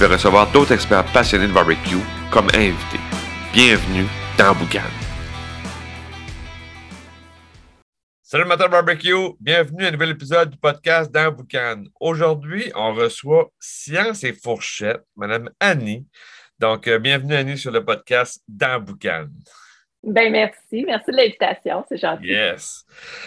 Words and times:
vais 0.00 0.14
recevoir 0.14 0.50
d'autres 0.50 0.72
experts 0.72 1.04
passionnés 1.12 1.46
de 1.46 1.52
barbecue 1.52 1.98
comme 2.30 2.48
invités. 2.54 3.00
Bienvenue 3.52 4.06
dans 4.38 4.54
Boucan. 4.54 4.80
Salut 8.22 8.44
amateur 8.44 8.70
barbecue, 8.70 9.34
bienvenue 9.40 9.84
à 9.84 9.88
un 9.88 9.90
nouvel 9.90 10.10
épisode 10.10 10.50
du 10.50 10.56
podcast 10.56 11.12
dans 11.12 11.30
Boucan. 11.30 11.82
Aujourd'hui, 12.00 12.72
on 12.74 12.94
reçoit 12.94 13.50
Science 13.58 14.24
et 14.24 14.32
Fourchette, 14.32 15.02
Madame 15.16 15.50
Annie. 15.60 16.06
Donc, 16.58 16.88
euh, 16.88 16.98
bienvenue 16.98 17.34
Annie 17.34 17.58
sur 17.58 17.70
le 17.70 17.84
podcast 17.84 18.42
dans 18.48 18.80
Boucan. 18.80 19.26
Ben 20.02 20.32
merci, 20.32 20.84
merci 20.86 21.10
de 21.10 21.16
l'invitation, 21.16 21.84
c'est 21.88 21.98
gentil. 21.98 22.28
Yes. 22.28 22.84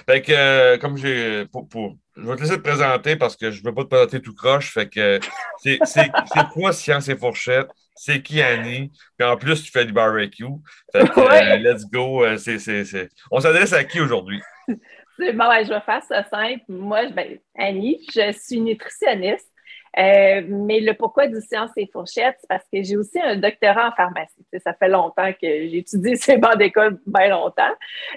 Fait 0.07 0.21
que, 0.23 0.31
euh, 0.31 0.77
comme 0.79 0.97
j'ai, 0.97 1.45
pour, 1.45 1.69
pour, 1.69 1.95
je 2.17 2.23
vais 2.23 2.35
te 2.35 2.41
laisser 2.41 2.55
te 2.57 2.61
présenter 2.61 3.15
parce 3.15 3.35
que 3.35 3.51
je 3.51 3.61
ne 3.61 3.67
veux 3.67 3.75
pas 3.75 3.83
te 3.83 3.89
présenter 3.89 4.21
tout 4.21 4.33
croche. 4.33 4.73
Fait 4.73 4.89
que, 4.89 5.19
c'est, 5.59 5.77
c'est, 5.83 6.09
c'est 6.33 6.47
quoi 6.51 6.73
Science 6.73 7.07
et 7.09 7.15
Fourchette? 7.15 7.67
C'est 7.95 8.23
qui 8.23 8.41
Annie? 8.41 8.91
Puis 9.19 9.27
en 9.27 9.37
plus, 9.37 9.63
tu 9.63 9.71
fais 9.71 9.85
du 9.85 9.93
barbecue. 9.93 10.45
Fait 10.91 11.07
que, 11.07 11.19
Ouais. 11.19 11.51
euh, 11.53 11.57
let's 11.57 11.85
go. 11.85 12.25
euh, 12.25 12.37
c'est, 12.37 12.57
c'est, 12.57 12.85
c'est... 12.85 13.09
On 13.29 13.39
s'adresse 13.39 13.71
à 13.73 13.83
qui 13.83 14.01
aujourd'hui? 14.01 14.41
Bon, 14.67 15.47
ouais, 15.47 15.63
je 15.65 15.69
vais 15.69 15.81
faire 15.81 16.01
ça 16.01 16.23
simple. 16.23 16.63
Moi, 16.67 17.05
ben, 17.11 17.37
Annie, 17.55 17.99
je 18.15 18.31
suis 18.31 18.59
nutritionniste. 18.59 19.47
Euh, 19.97 20.41
mais 20.47 20.79
le 20.79 20.93
pourquoi 20.93 21.27
du 21.27 21.39
science 21.41 21.71
et 21.77 21.87
fourchettes, 21.91 22.37
c'est 22.39 22.47
parce 22.47 22.65
que 22.71 22.81
j'ai 22.81 22.97
aussi 22.97 23.19
un 23.19 23.35
doctorat 23.35 23.89
en 23.89 23.91
pharmacie. 23.91 24.45
Ça 24.63 24.73
fait 24.73 24.89
longtemps 24.89 25.31
que 25.33 25.47
j'ai 25.47 25.77
étudié 25.77 26.15
ces 26.17 26.37
bancs 26.37 26.57
d'école, 26.57 26.99
bien 27.05 27.29
longtemps. 27.29 27.73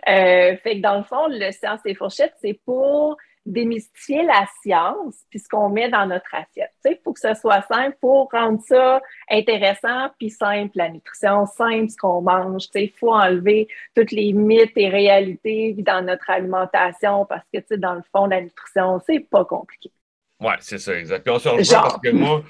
Euh, 0.09 0.57
fait 0.57 0.77
que 0.77 0.81
dans 0.81 0.99
le 0.99 1.05
fond, 1.05 1.27
le 1.29 1.51
science 1.53 1.81
et 1.85 1.95
fourchettes, 1.95 2.35
c'est 2.41 2.59
pour 2.65 3.17
démystifier 3.45 4.25
la 4.25 4.45
science 4.61 5.15
puis 5.31 5.39
ce 5.39 5.49
qu'on 5.49 5.69
met 5.69 5.89
dans 5.89 6.07
notre 6.07 6.35
assiette. 6.35 6.73
Il 6.85 6.99
faut 7.05 7.13
que 7.13 7.21
ce 7.21 7.35
soit 7.35 7.63
simple 7.63 7.97
pour 8.01 8.29
rendre 8.33 8.61
ça 8.67 9.01
intéressant 9.31 10.11
puis 10.19 10.31
simple, 10.31 10.73
la 10.75 10.89
nutrition, 10.89 11.47
simple, 11.47 11.89
ce 11.89 11.97
qu'on 11.97 12.23
mange. 12.23 12.65
Il 12.75 12.91
faut 12.91 13.15
enlever 13.15 13.69
toutes 13.95 14.11
les 14.11 14.33
mythes 14.33 14.77
et 14.77 14.89
réalités 14.89 15.75
dans 15.79 16.05
notre 16.05 16.29
alimentation 16.29 17.25
parce 17.27 17.45
que, 17.53 17.75
dans 17.77 17.95
le 17.95 18.03
fond, 18.13 18.27
la 18.27 18.41
nutrition, 18.41 19.01
c'est 19.07 19.21
pas 19.21 19.45
compliqué. 19.45 19.93
Ouais, 20.41 20.55
c'est 20.61 20.79
ça, 20.79 20.99
exact. 20.99 21.23
Puis 21.25 21.33
on 21.35 21.39
se 21.39 21.49
rejoint 21.49 21.63
Genre. 21.63 21.83
parce 21.83 22.01
que 22.03 22.11
moi, 22.11 22.43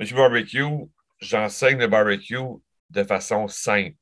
Monsieur 0.00 0.16
Barbecue, 0.16 0.64
j'enseigne 1.20 1.78
le 1.78 1.86
barbecue 1.86 2.36
de 2.90 3.02
façon 3.04 3.48
simple. 3.48 3.94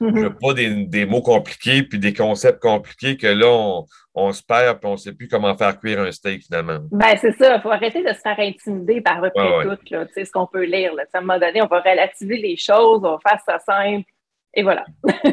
Je 0.00 0.06
Mhm. 0.06 0.22
veux 0.24 0.34
pas 0.36 0.52
des, 0.54 0.84
des 0.86 1.06
mots 1.06 1.22
compliqués 1.22 1.84
puis 1.84 1.98
des 2.00 2.12
concepts 2.12 2.60
compliqués 2.60 3.16
que 3.16 3.28
là, 3.28 3.46
on, 3.46 3.86
on 4.14 4.32
se 4.32 4.42
perd 4.42 4.80
puis 4.80 4.88
on 4.88 4.92
ne 4.92 4.96
sait 4.96 5.12
plus 5.12 5.28
comment 5.28 5.56
faire 5.56 5.78
cuire 5.78 6.00
un 6.00 6.10
steak 6.10 6.42
finalement. 6.42 6.80
Ben, 6.90 7.16
c'est 7.20 7.32
ça. 7.38 7.56
Il 7.56 7.62
faut 7.62 7.70
arrêter 7.70 8.02
de 8.02 8.08
se 8.12 8.18
faire 8.20 8.38
intimider 8.38 9.00
par 9.00 9.18
à 9.18 9.22
peu 9.22 9.30
près 9.34 9.48
Ouais, 9.48 9.64
ouais. 9.66 9.76
tout, 9.76 9.94
là, 9.94 10.04
ce 10.14 10.30
qu'on 10.32 10.46
peut 10.48 10.64
lire. 10.64 10.94
Là. 10.94 11.04
À 11.12 11.18
un 11.18 11.20
moment 11.20 11.38
donné, 11.38 11.62
on 11.62 11.68
va 11.68 11.80
relativiser 11.80 12.36
les 12.38 12.56
choses, 12.56 13.02
on 13.04 13.16
va 13.16 13.18
faire 13.26 13.40
ça 13.46 13.58
simple, 13.60 14.04
et 14.52 14.62
voilà. 14.64 14.84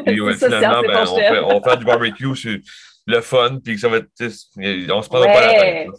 Puis 0.06 0.20
ouais, 0.20 0.32
C'est 0.38 0.48
ça, 0.48 0.56
finalement, 0.58 0.82
et 0.84 0.86
ben, 0.86 1.04
on, 1.08 1.16
fait, 1.16 1.38
on 1.40 1.62
fait 1.62 1.76
du 1.78 1.84
barbecue 1.84 2.36
sur 2.36 2.58
le 3.08 3.20
fun 3.20 3.58
puis 3.62 3.74
que 3.74 3.80
ça 3.80 3.88
va 3.88 3.96
être. 3.98 4.08
On 4.20 5.02
se 5.02 5.08
prendra 5.08 5.26
pas 5.26 5.40
la 5.40 5.48
Ouais. 5.48 5.58
tête. 5.58 5.86
là. 5.88 5.92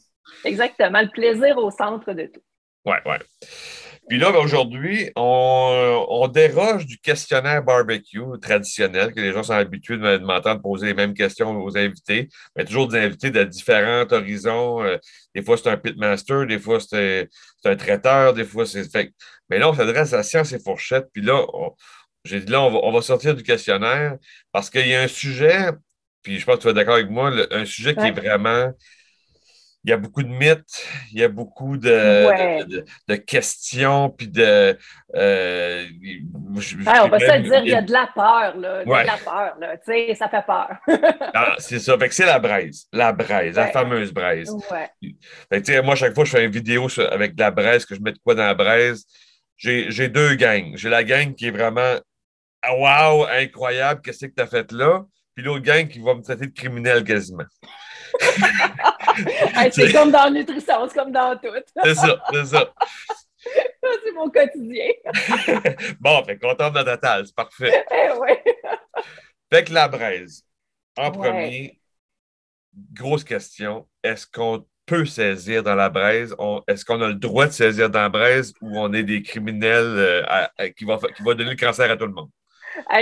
Exactement. 0.43 1.01
Le 1.01 1.09
plaisir 1.09 1.57
au 1.57 1.71
centre 1.71 2.13
de 2.13 2.25
tout. 2.33 2.41
Ouais, 2.85 2.99
ouais. 3.05 3.19
Puis 4.09 4.17
là, 4.17 4.33
ben, 4.33 4.39
aujourd'hui, 4.39 5.09
on, 5.15 6.05
on 6.09 6.27
déroge 6.27 6.85
du 6.85 6.97
questionnaire 6.97 7.63
barbecue 7.63 8.19
traditionnel 8.41 9.13
que 9.13 9.21
les 9.21 9.31
gens 9.31 9.43
sont 9.43 9.53
habitués 9.53 9.97
de, 9.97 10.17
m'entendre 10.17 10.61
poser 10.61 10.87
les 10.87 10.93
mêmes 10.93 11.13
questions 11.13 11.57
aux 11.57 11.77
invités, 11.77 12.27
mais 12.55 12.65
toujours 12.65 12.89
des 12.89 12.99
invités 12.99 13.31
de 13.31 13.43
différents 13.45 14.05
horizons. 14.11 14.83
Euh, 14.83 14.97
des 15.33 15.41
fois, 15.41 15.55
c'est 15.57 15.69
un 15.69 15.77
pitmaster, 15.77 16.45
des 16.45 16.59
fois, 16.59 16.79
c'est 16.81 17.29
un 17.63 17.75
traiteur, 17.77 18.33
des 18.33 18.43
fois, 18.43 18.65
c'est. 18.65 18.83
Mais 19.49 19.57
là, 19.59 19.69
on 19.69 19.73
s'adresse 19.73 20.11
à 20.11 20.23
science 20.23 20.51
et 20.51 20.59
fourchette. 20.59 21.07
Puis 21.13 21.21
là, 21.21 21.45
j'ai 22.25 22.41
dit 22.41 22.51
là, 22.51 22.61
on 22.61 22.71
va, 22.71 22.79
on 22.83 22.91
va 22.91 23.01
sortir 23.01 23.35
du 23.35 23.43
questionnaire 23.43 24.17
parce 24.51 24.69
qu'il 24.69 24.87
y 24.87 24.95
a 24.95 25.01
un 25.01 25.07
sujet, 25.07 25.69
puis 26.21 26.39
je 26.39 26.45
pense 26.45 26.55
que 26.55 26.61
tu 26.61 26.65
vas 26.65 26.71
être 26.71 26.75
d'accord 26.75 26.95
avec 26.95 27.09
moi, 27.09 27.29
le- 27.29 27.53
un 27.53 27.63
sujet 27.65 27.95
qui 27.95 28.01
est 28.05 28.11
vraiment. 28.11 28.73
Il 29.85 29.89
y 29.89 29.93
a 29.93 29.97
beaucoup 29.97 30.23
de 30.23 30.29
mythes, 30.29 30.87
il 31.11 31.19
y 31.19 31.23
a 31.23 31.27
beaucoup 31.27 31.75
de, 31.77 32.25
Ouais. 32.27 32.63
de- 32.63 32.77
de- 32.77 32.85
de 33.09 33.15
questions, 33.15 34.09
puis 34.09 34.29
de. 34.29 34.77
euh, 35.15 35.85
je- 36.57 36.77
Ouais, 36.77 36.99
on 37.03 37.09
va 37.09 37.19
se 37.19 37.37
dire, 37.41 37.61
il 37.65 37.69
y 37.69 37.73
a 37.75 37.81
de 37.81 37.91
la 37.91 38.09
peur, 38.15 38.55
là. 38.57 38.83
Il 38.83 38.87
y 38.87 38.91
a 38.91 38.95
Ouais. 38.95 39.01
de 39.03 39.07
la 39.07 39.17
peur, 39.17 39.55
là. 39.59 39.75
Tu 39.77 39.91
sais, 39.91 40.15
ça 40.15 40.29
fait 40.29 40.45
peur. 40.45 40.69
Ah, 41.33 41.55
c'est 41.57 41.79
ça. 41.79 41.97
Fait 41.97 42.07
que 42.07 42.15
c'est 42.15 42.25
la 42.25 42.39
braise. 42.39 42.85
La 42.93 43.11
braise, 43.11 43.55
la 43.57 43.67
fameuse 43.67 44.13
braise. 44.13 44.49
Fait 44.69 44.89
que, 45.51 45.57
tu 45.57 45.73
sais, 45.73 45.81
moi, 45.81 45.95
chaque 45.95 46.13
fois 46.15 46.23
que 46.23 46.29
je 46.29 46.37
fais 46.37 46.45
une 46.45 46.51
vidéo 46.51 46.87
sur- 46.87 47.11
avec 47.11 47.35
de 47.35 47.41
la 47.41 47.51
braise, 47.51 47.85
que 47.85 47.93
je 47.95 48.01
mets 48.01 48.13
de 48.13 48.19
quoi 48.23 48.35
dans 48.35 48.45
la 48.45 48.53
braise, 48.55 49.05
j'ai 49.57 50.07
deux 50.07 50.35
gangs. 50.35 50.77
J'ai 50.77 50.89
la 50.89 51.03
gang 51.03 51.35
qui 51.35 51.47
est 51.47 51.51
vraiment 51.51 51.95
ah, 52.65 52.73
Wow, 52.73 53.25
incroyable, 53.25 53.99
qu'est-ce 54.01 54.27
que 54.27 54.31
tu 54.33 54.41
as 54.41 54.47
fait 54.47 54.71
là? 54.71 55.03
Puis 55.35 55.43
l'autre 55.43 55.63
gang 55.65 55.85
qui 55.89 55.99
va 55.99 56.13
me 56.13 56.21
traiter 56.21 56.45
de 56.47 56.53
criminel 56.53 57.03
quasiment. 57.03 57.43
Hey, 59.55 59.71
c'est 59.71 59.91
comme 59.91 60.11
dans 60.11 60.23
la 60.25 60.29
nutrition, 60.31 60.87
c'est 60.87 60.97
comme 60.97 61.11
dans 61.11 61.37
tout. 61.37 61.49
C'est 61.83 61.95
ça, 61.95 62.23
c'est 62.31 62.45
ça. 62.45 62.73
c'est 63.37 64.11
mon 64.13 64.29
quotidien. 64.29 64.91
Bon, 65.99 66.23
fait 66.23 66.37
qu'on 66.37 66.55
tombe 66.55 66.73
dans 66.73 66.83
la 66.83 66.95
totale, 66.95 67.25
c'est 67.27 67.35
parfait. 67.35 67.85
Eh 67.91 68.17
ouais. 68.19 68.43
Fait 69.51 69.63
que 69.65 69.73
la 69.73 69.87
braise, 69.87 70.43
en 70.97 71.11
Ouais. 71.11 71.11
premier, 71.11 71.79
grosse 72.93 73.23
question, 73.23 73.87
est-ce 74.03 74.25
qu'on 74.25 74.65
peut 74.85 75.05
saisir 75.05 75.63
dans 75.63 75.75
la 75.75 75.89
braise? 75.89 76.35
Est-ce 76.67 76.85
qu'on 76.85 77.01
a 77.01 77.07
le 77.07 77.15
droit 77.15 77.47
de 77.47 77.51
saisir 77.51 77.89
dans 77.89 78.01
la 78.01 78.09
braise 78.09 78.53
ou 78.61 78.77
on 78.79 78.91
est 78.93 79.03
des 79.03 79.21
criminels 79.21 79.83
euh, 79.85 80.23
à- 80.27 80.51
à- 80.57 80.69
qui, 80.69 80.85
va 80.85 80.97
donner 81.35 81.51
le 81.51 81.55
cancer 81.55 81.89
à 81.89 81.97
tout 81.97 82.05
le 82.05 82.13
monde? 82.13 82.29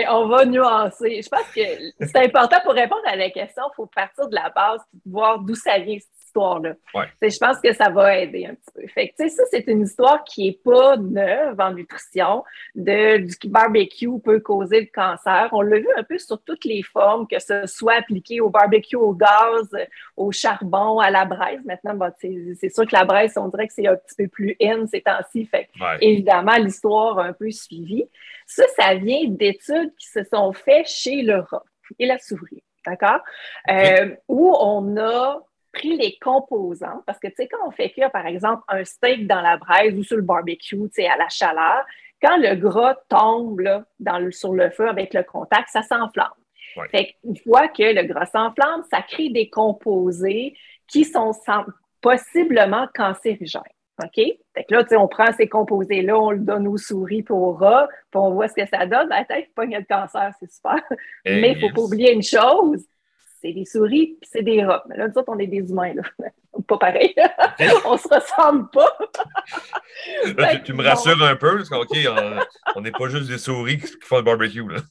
On 0.09 0.27
va 0.27 0.45
nuancer. 0.45 1.21
Je 1.21 1.29
pense 1.29 1.47
que 1.55 2.05
c'est 2.05 2.25
important 2.25 2.57
pour 2.63 2.73
répondre 2.73 3.03
à 3.05 3.15
la 3.15 3.29
question, 3.29 3.63
il 3.71 3.75
faut 3.75 3.85
partir 3.87 4.27
de 4.27 4.35
la 4.35 4.49
base 4.49 4.81
voir 5.05 5.39
d'où 5.39 5.55
ça 5.55 5.79
vient 5.79 5.97
histoire-là. 6.31 6.73
Ouais. 6.93 7.05
Je 7.21 7.37
pense 7.37 7.59
que 7.59 7.73
ça 7.73 7.89
va 7.89 8.17
aider 8.17 8.45
un 8.45 8.55
petit 8.55 8.71
peu. 8.73 8.87
Fait 8.87 9.09
que, 9.09 9.27
ça, 9.29 9.43
c'est 9.51 9.67
une 9.67 9.83
histoire 9.83 10.23
qui 10.23 10.45
n'est 10.47 10.59
pas 10.63 10.95
neuve 10.97 11.59
en 11.59 11.73
nutrition, 11.73 12.43
de, 12.75 13.17
du 13.17 13.49
barbecue 13.49 14.07
peut 14.23 14.39
causer 14.39 14.81
le 14.81 14.87
cancer. 14.93 15.49
On 15.51 15.61
l'a 15.61 15.79
vu 15.79 15.87
un 15.97 16.03
peu 16.03 16.17
sur 16.17 16.41
toutes 16.41 16.65
les 16.65 16.83
formes, 16.83 17.27
que 17.27 17.39
ce 17.39 17.65
soit 17.67 17.95
appliqué 17.95 18.39
au 18.39 18.49
barbecue 18.49 18.95
au 18.95 19.13
gaz, 19.13 19.69
au 20.15 20.31
charbon, 20.31 20.99
à 20.99 21.09
la 21.11 21.25
braise. 21.25 21.59
Maintenant, 21.65 21.95
bon, 21.95 22.11
c'est 22.19 22.69
sûr 22.69 22.85
que 22.85 22.95
la 22.95 23.03
braise, 23.05 23.33
on 23.37 23.49
dirait 23.49 23.67
que 23.67 23.73
c'est 23.73 23.87
un 23.87 23.95
petit 23.95 24.15
peu 24.17 24.27
plus 24.27 24.55
in 24.61 24.87
ces 24.87 25.01
temps-ci. 25.01 25.45
Fait 25.45 25.65
que 25.65 25.81
Ouais. 25.81 25.97
évidemment, 26.01 26.55
l'histoire 26.57 27.19
a 27.19 27.25
un 27.25 27.33
peu 27.33 27.49
suivi. 27.51 28.05
Ça, 28.45 28.63
ça 28.77 28.93
vient 28.95 29.25
d'études 29.27 29.93
qui 29.97 30.07
se 30.07 30.23
sont 30.23 30.53
faites 30.53 30.87
chez 30.87 31.21
le 31.23 31.39
rat 31.39 31.63
et 31.99 32.05
la 32.05 32.17
souris, 32.19 32.63
d'accord? 32.85 33.19
Euh, 33.69 34.15
où 34.27 34.53
on 34.59 34.95
a 34.97 35.41
pris 35.71 35.95
les 35.97 36.17
composants, 36.21 37.01
parce 37.05 37.19
que, 37.19 37.27
tu 37.27 37.35
sais, 37.37 37.47
quand 37.47 37.65
on 37.67 37.71
fait 37.71 37.89
cuire, 37.91 38.11
par 38.11 38.25
exemple, 38.25 38.63
un 38.67 38.83
steak 38.83 39.27
dans 39.27 39.41
la 39.41 39.57
braise 39.57 39.97
ou 39.97 40.03
sur 40.03 40.17
le 40.17 40.23
barbecue, 40.23 40.77
tu 40.77 40.89
sais, 40.91 41.07
à 41.07 41.17
la 41.17 41.29
chaleur, 41.29 41.85
quand 42.21 42.37
le 42.37 42.55
gras 42.55 42.95
tombe 43.09 43.61
là, 43.61 43.83
dans 43.99 44.19
le- 44.19 44.31
sur 44.31 44.53
le 44.53 44.69
feu 44.69 44.87
avec 44.87 45.13
le 45.13 45.23
contact, 45.23 45.69
ça 45.69 45.81
s'enflamme. 45.81 46.27
Ouais. 46.77 46.87
Fait 46.89 47.15
qu'une 47.21 47.37
fois 47.37 47.67
que 47.67 47.83
le 47.83 48.03
gras 48.03 48.25
s'enflamme, 48.25 48.83
ça 48.91 49.01
crée 49.01 49.29
des 49.29 49.49
composés 49.49 50.55
qui 50.87 51.03
sont 51.05 51.33
sans- 51.33 51.65
possiblement 52.01 52.87
cancérigènes. 52.93 53.61
OK? 54.03 54.15
Fait 54.15 54.63
que 54.63 54.73
là, 54.73 54.83
tu 54.83 54.89
sais, 54.89 54.97
on 54.97 55.07
prend 55.07 55.31
ces 55.33 55.47
composés-là, 55.47 56.17
on 56.17 56.31
le 56.31 56.39
donne 56.39 56.67
aux 56.67 56.77
souris 56.77 57.21
puis 57.23 57.33
aux 57.33 57.51
rats, 57.53 57.87
puis 58.09 58.19
on 58.19 58.31
voit 58.31 58.47
ce 58.47 58.55
que 58.55 58.65
ça 58.65 58.85
donne. 58.85 59.09
La 59.09 59.25
tête, 59.25 59.53
pogne 59.53 59.75
le 59.75 59.83
cancer, 59.83 60.33
c'est 60.39 60.51
super. 60.51 60.81
Mais 61.25 61.51
il 61.51 61.55
ne 61.55 61.67
faut 61.67 61.73
pas 61.73 61.81
oublier 61.81 62.11
une 62.13 62.23
chose, 62.23 62.85
c'est 63.41 63.53
des 63.53 63.65
souris 63.65 64.17
puis 64.19 64.29
c'est 64.31 64.43
des 64.43 64.63
rats. 64.63 64.83
Mais 64.87 64.97
là, 64.97 65.07
nous 65.07 65.17
autres, 65.17 65.31
on 65.31 65.39
est 65.39 65.47
des 65.47 65.57
humains, 65.57 65.93
là. 65.93 66.03
Pas 66.67 66.77
pareil. 66.77 67.15
on 67.85 67.97
se 67.97 68.07
ressemble 68.07 68.69
pas. 68.71 68.97
Là, 70.37 70.55
tu, 70.55 70.63
tu 70.63 70.73
me 70.73 70.83
rassures 70.83 71.21
un 71.23 71.35
peu, 71.35 71.57
parce 71.57 71.69
qu'on 71.69 71.85
on 72.75 72.81
n'est 72.81 72.91
pas 72.91 73.07
juste 73.07 73.29
des 73.29 73.37
souris 73.37 73.77
qui, 73.77 73.87
font 74.03 74.17
le 74.17 74.23
barbecue. 74.23 74.67
Là. 74.67 74.81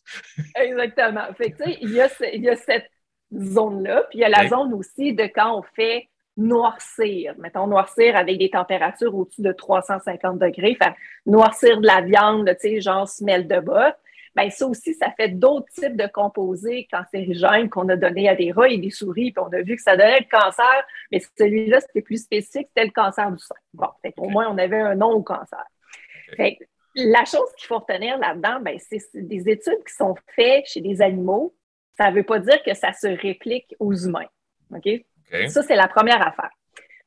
Exactement. 0.56 1.26
Fait 1.36 1.50
tu 1.50 1.64
sais, 1.64 1.78
il 1.80 1.90
y 1.92 2.00
a, 2.00 2.08
ce- 2.08 2.34
il 2.34 2.42
y 2.42 2.48
a 2.48 2.56
cette 2.56 2.90
zone-là, 3.32 4.04
puis 4.10 4.18
il 4.18 4.22
y 4.22 4.24
a 4.24 4.28
la 4.28 4.48
zone 4.48 4.72
aussi 4.72 5.12
de 5.12 5.24
quand 5.24 5.58
on 5.58 5.62
fait 5.62 6.08
noircir, 6.36 7.34
mettons 7.38 7.66
noircir 7.66 8.16
avec 8.16 8.38
des 8.38 8.50
températures 8.50 9.14
au-dessus 9.14 9.42
de 9.42 9.52
350 9.52 10.38
degrés, 10.38 10.74
faire 10.74 10.94
noircir 11.26 11.80
de 11.80 11.86
la 11.86 12.00
viande, 12.00 12.48
tu 12.60 12.68
sais, 12.68 12.80
genre 12.80 13.06
semelle 13.06 13.46
de 13.46 13.60
botte, 13.60 13.96
bien 14.36 14.50
ça 14.50 14.66
aussi, 14.66 14.94
ça 14.94 15.10
fait 15.16 15.28
d'autres 15.28 15.68
types 15.72 15.96
de 15.96 16.06
composés 16.06 16.86
cancérigènes 16.90 17.68
qu'on 17.68 17.88
a 17.88 17.96
donnés 17.96 18.28
à 18.28 18.34
des 18.34 18.52
rats 18.52 18.68
et 18.68 18.78
des 18.78 18.90
souris, 18.90 19.32
puis 19.32 19.44
on 19.44 19.52
a 19.52 19.62
vu 19.62 19.76
que 19.76 19.82
ça 19.82 19.96
donnait 19.96 20.20
le 20.20 20.30
cancer, 20.30 20.86
mais 21.10 21.20
celui-là, 21.38 21.80
c'était 21.80 22.02
plus 22.02 22.22
spécifique, 22.22 22.68
c'était 22.68 22.86
le 22.86 22.92
cancer 22.92 23.30
du 23.30 23.38
sein. 23.38 23.54
Bon, 23.74 23.88
au 24.18 24.28
moins, 24.28 24.48
on 24.48 24.58
avait 24.58 24.80
un 24.80 24.94
nom 24.94 25.10
au 25.10 25.22
cancer. 25.22 25.64
la 26.94 27.24
chose 27.24 27.52
qu'il 27.56 27.66
faut 27.66 27.78
retenir 27.78 28.18
là-dedans, 28.18 28.60
ben, 28.60 28.78
c'est 28.78 29.00
des 29.14 29.48
études 29.48 29.84
qui 29.86 29.94
sont 29.94 30.14
faites 30.34 30.66
chez 30.66 30.80
des 30.80 31.02
animaux. 31.02 31.54
Ça 31.96 32.10
ne 32.10 32.16
veut 32.16 32.24
pas 32.24 32.38
dire 32.38 32.62
que 32.62 32.74
ça 32.74 32.92
se 32.92 33.06
réplique 33.06 33.74
aux 33.78 33.94
humains. 33.94 34.28
OK? 34.74 34.88
Ça, 35.48 35.62
c'est 35.62 35.76
la 35.76 35.86
première 35.88 36.26
affaire. 36.26 36.50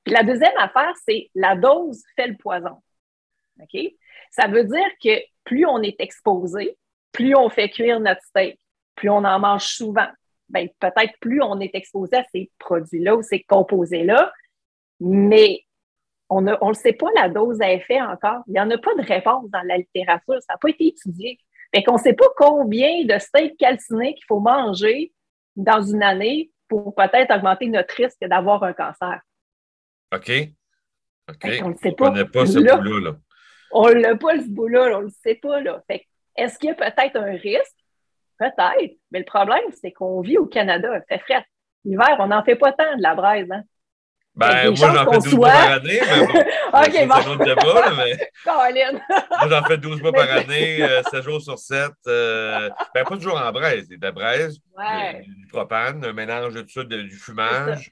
Puis 0.04 0.14
la 0.14 0.24
deuxième 0.24 0.56
affaire, 0.58 0.94
c'est 1.06 1.30
la 1.36 1.56
dose 1.56 2.04
fait 2.16 2.28
le 2.28 2.38
poison. 2.38 2.82
OK? 3.62 3.82
Ça 4.32 4.48
veut 4.48 4.64
dire 4.64 4.88
que 5.04 5.22
plus 5.44 5.66
on 5.66 5.82
est 5.82 6.00
exposé, 6.00 6.78
plus 7.14 7.36
on 7.36 7.50
fait 7.50 7.70
cuire 7.70 8.00
notre 8.02 8.22
steak, 8.24 8.60
plus 8.96 9.10
on 9.10 9.24
en 9.24 9.40
mange 9.40 9.64
souvent, 9.64 10.10
ben, 10.50 10.68
peut-être 10.80 11.14
plus 11.22 11.42
on 11.42 11.60
est 11.60 11.74
exposé 11.74 12.18
à 12.18 12.24
ces 12.34 12.52
produits-là 12.60 13.16
ou 13.16 13.24
ces 13.24 13.42
composés-là, 13.44 14.32
mais 15.00 15.62
on 16.30 16.42
ne 16.42 16.52
le 16.52 16.74
sait 16.74 16.94
pas 16.94 17.08
la 17.16 17.30
dose 17.30 17.62
à 17.62 17.72
effet 17.72 18.02
encore. 18.02 18.44
Il 18.48 18.54
n'y 18.54 18.60
en 18.60 18.70
a 18.70 18.78
pas 18.78 18.96
de 18.96 19.04
réponse 19.04 19.50
dans 19.50 19.62
la 19.66 19.78
littérature. 19.78 20.42
Ça 20.42 20.54
n'a 20.54 20.58
pas 20.58 20.70
été 20.70 20.88
étudié. 20.88 21.38
Fait 21.74 21.84
qu'on 21.84 21.94
ne 21.94 22.00
sait 22.00 22.14
pas 22.14 22.26
combien 22.38 23.04
de 23.06 23.18
steaks 23.20 23.58
calcinés 23.58 24.16
qu'il 24.16 24.26
faut 24.28 24.40
manger 24.40 25.12
dans 25.56 25.82
une 25.82 26.04
année 26.04 26.52
pour 26.68 26.96
peut-être 26.96 27.36
augmenter 27.36 27.68
notre 27.68 27.94
risque 27.96 28.20
d'avoir 28.22 28.64
un 28.64 28.74
cancer. 28.74 29.22
OK. 30.14 30.32
OK. 31.30 31.62
on 31.64 31.70
ne 31.70 31.78
sait 31.78 31.92
pas. 31.92 32.12
On 32.12 32.26
pas 32.26 32.46
ce 32.46 32.60
bout-là. 32.60 33.16
On 33.72 33.92
n'a 33.92 34.16
pas 34.16 34.40
ce 34.40 34.50
bout-là, 34.50 34.98
on 34.98 35.00
ne 35.00 35.06
le 35.06 35.12
sait 35.24 35.36
pas. 35.36 35.62
Là. 35.62 35.84
Fait 35.88 36.06
est-ce 36.36 36.58
qu'il 36.58 36.70
y 36.70 36.72
a 36.72 36.76
peut-être 36.76 37.16
un 37.16 37.32
risque? 37.32 37.78
Peut-être. 38.40 38.98
Mais 39.12 39.20
le 39.20 39.26
problème, 39.26 39.64
c'est 39.82 39.92
qu'on 39.92 40.22
vit 40.22 40.38
au 40.38 40.46
Canada, 40.46 40.90
il 40.96 41.04
fait 41.08 41.22
frais. 41.24 41.46
L'hiver, 41.86 42.16
on 42.20 42.28
n'en 42.28 42.44
fait 42.44 42.56
pas 42.56 42.72
tant 42.72 42.96
de 42.98 43.02
la 43.02 43.16
braise. 43.16 43.52
Hein? 43.52 43.64
Ben, 44.36 44.72
moi, 44.72 44.94
j'en 44.94 45.12
fais 45.12 45.20
12 45.20 45.30
soit... 45.30 45.38
mois 45.38 45.52
par 45.52 45.72
année, 45.74 46.00
mais 46.02 46.26
bon. 46.26 46.34
OK, 46.34 47.08
bon. 47.08 47.16
C'est 47.22 47.28
un 47.28 47.32
autre 47.32 47.46
débat, 47.46 47.94
mais... 47.98 48.30
moi, 49.30 49.50
j'en 49.50 49.64
fais 49.64 49.78
12 49.78 50.02
mois 50.02 50.12
par 50.12 50.32
année, 50.32 50.78
7 50.78 51.14
euh, 51.14 51.22
jours 51.22 51.42
sur 51.42 51.60
7. 51.60 51.92
Euh... 52.08 52.70
Ben, 52.96 53.04
pas 53.04 53.16
toujours 53.16 53.40
en 53.40 53.52
braise. 53.52 53.88
De 53.88 53.98
la 54.02 54.12
braise, 54.12 54.58
ouais. 54.78 55.24
du 55.28 55.48
propane, 55.48 56.04
un 56.04 56.14
mélange 56.14 56.56
de 56.56 56.62
tout 56.62 56.72
ça, 56.72 56.84
du 56.84 57.12
fumage. 57.12 57.92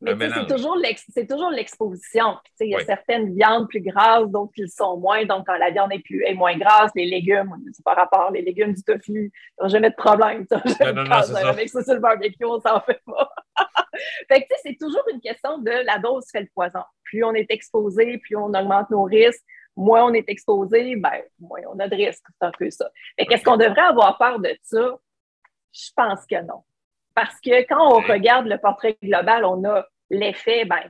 Mais 0.00 0.14
c'est 0.28 1.26
toujours 1.26 1.50
l'exposition. 1.50 2.36
Il 2.60 2.68
y 2.68 2.74
a 2.74 2.84
certaines 2.84 3.34
viandes 3.34 3.68
plus 3.68 3.80
grasses, 3.80 4.28
d'autres 4.28 4.52
qui 4.54 4.62
le 4.62 4.68
sont 4.68 4.98
moins. 4.98 5.24
Donc, 5.24 5.46
quand 5.46 5.56
la 5.56 5.70
viande 5.70 5.92
est, 5.92 6.00
plus, 6.00 6.22
est 6.24 6.34
moins 6.34 6.56
grasse, 6.56 6.90
les 6.94 7.06
légumes, 7.06 7.54
c'est 7.72 7.84
par 7.84 7.96
rapport, 7.96 8.30
les 8.30 8.42
légumes 8.42 8.74
du 8.74 8.82
tofu, 8.82 9.32
n'as 9.60 9.68
jamais 9.68 9.90
de 9.90 9.96
problème. 9.96 10.46
Non, 10.50 10.92
non, 10.92 11.04
non, 11.04 11.22
ça. 11.22 11.48
Avec 11.48 11.68
ça 11.68 11.82
sur 11.82 11.94
le 11.94 12.00
barbecue, 12.00 12.44
on 12.44 12.60
s'en 12.60 12.80
fait 12.80 13.00
pas. 13.06 13.30
fait 14.28 14.42
que, 14.42 14.54
c'est 14.62 14.76
toujours 14.78 15.04
une 15.12 15.20
question 15.20 15.58
de 15.58 15.70
la 15.70 15.98
dose 15.98 16.24
fait 16.30 16.40
le 16.40 16.48
poison. 16.54 16.82
Plus 17.04 17.24
on 17.24 17.32
est 17.32 17.50
exposé, 17.50 18.18
plus 18.18 18.36
on 18.36 18.52
augmente 18.52 18.90
nos 18.90 19.04
risques. 19.04 19.44
Moins 19.76 20.04
on 20.04 20.14
est 20.14 20.28
exposé, 20.28 20.96
ben, 20.96 21.22
moins 21.38 21.60
on 21.72 21.78
a 21.78 21.88
de 21.88 21.94
risques. 21.94 22.24
C'est 22.40 22.46
un 22.46 22.52
peu 22.58 22.70
ça. 22.70 22.90
Fait 23.18 23.36
ce 23.36 23.44
qu'on 23.44 23.56
devrait 23.56 23.80
avoir 23.80 24.16
peur 24.18 24.40
de 24.40 24.56
ça? 24.62 24.98
Je 25.72 25.90
pense 25.94 26.24
que 26.26 26.40
non. 26.42 26.62
Parce 27.16 27.40
que 27.40 27.62
quand 27.66 27.96
on 27.96 28.00
regarde 28.00 28.46
le 28.46 28.58
portrait 28.58 28.98
global, 29.02 29.46
on 29.46 29.64
a 29.64 29.86
l'effet, 30.10 30.66
ben, 30.66 30.82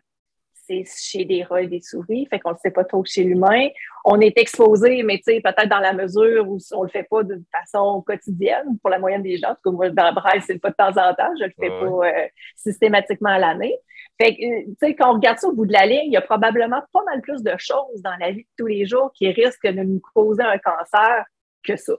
c'est 0.52 0.82
chez 0.84 1.25
des 1.25 1.44
rats 1.44 1.62
et 1.62 1.69
des 1.69 1.81
souris, 1.81 2.26
fait 2.26 2.40
qu'on 2.40 2.50
ne 2.50 2.56
sait 2.56 2.73
pas 2.73 2.82
trop 2.82 3.05
chez 3.05 3.23
l'humain. 3.23 3.69
On 4.05 4.20
est 4.20 4.37
exposé, 4.37 5.05
mais 5.05 5.19
tu 5.19 5.34
sais, 5.34 5.40
peut-être 5.40 5.69
dans 5.69 5.78
la 5.78 5.93
mesure 5.93 6.49
où 6.49 6.58
on 6.73 6.81
ne 6.81 6.87
le 6.87 6.90
fait 6.90 7.06
pas 7.08 7.23
de 7.23 7.40
façon 7.52 8.02
quotidienne 8.05 8.76
pour 8.82 8.90
la 8.90 8.99
moyenne 8.99 9.23
des 9.23 9.37
gens. 9.37 9.50
En 9.50 9.55
tout 9.55 9.61
cas, 9.67 9.70
moi, 9.70 9.90
dans 9.90 10.12
braille, 10.12 10.43
c'est 10.44 10.58
pas 10.58 10.70
de 10.70 10.75
temps 10.75 10.88
en 10.88 11.14
temps, 11.14 11.32
je 11.38 11.44
ne 11.44 11.49
le 11.49 11.55
fais 11.61 11.69
pas 11.69 12.08
euh, 12.08 12.26
systématiquement 12.56 13.31
à 13.31 13.38
l'année. 13.38 13.76
Fait 14.20 14.34
que, 14.34 14.43
euh, 14.43 14.64
tu 14.67 14.75
sais, 14.81 14.96
quand 14.96 15.12
on 15.12 15.14
regarde 15.14 15.38
ça 15.38 15.46
au 15.46 15.52
bout 15.52 15.67
de 15.67 15.73
la 15.73 15.87
ligne, 15.87 16.06
il 16.06 16.12
y 16.12 16.17
a 16.17 16.23
probablement 16.23 16.82
pas 16.93 17.05
mal 17.05 17.20
plus 17.20 17.44
de 17.44 17.55
choses 17.56 18.02
dans 18.02 18.17
la 18.19 18.32
vie 18.32 18.43
de 18.43 18.49
tous 18.58 18.67
les 18.67 18.84
jours 18.84 19.12
qui 19.14 19.31
risquent 19.31 19.69
de 19.69 19.82
nous 19.82 20.00
causer 20.12 20.43
un 20.43 20.58
cancer 20.58 21.25
que 21.62 21.76
ça. 21.76 21.94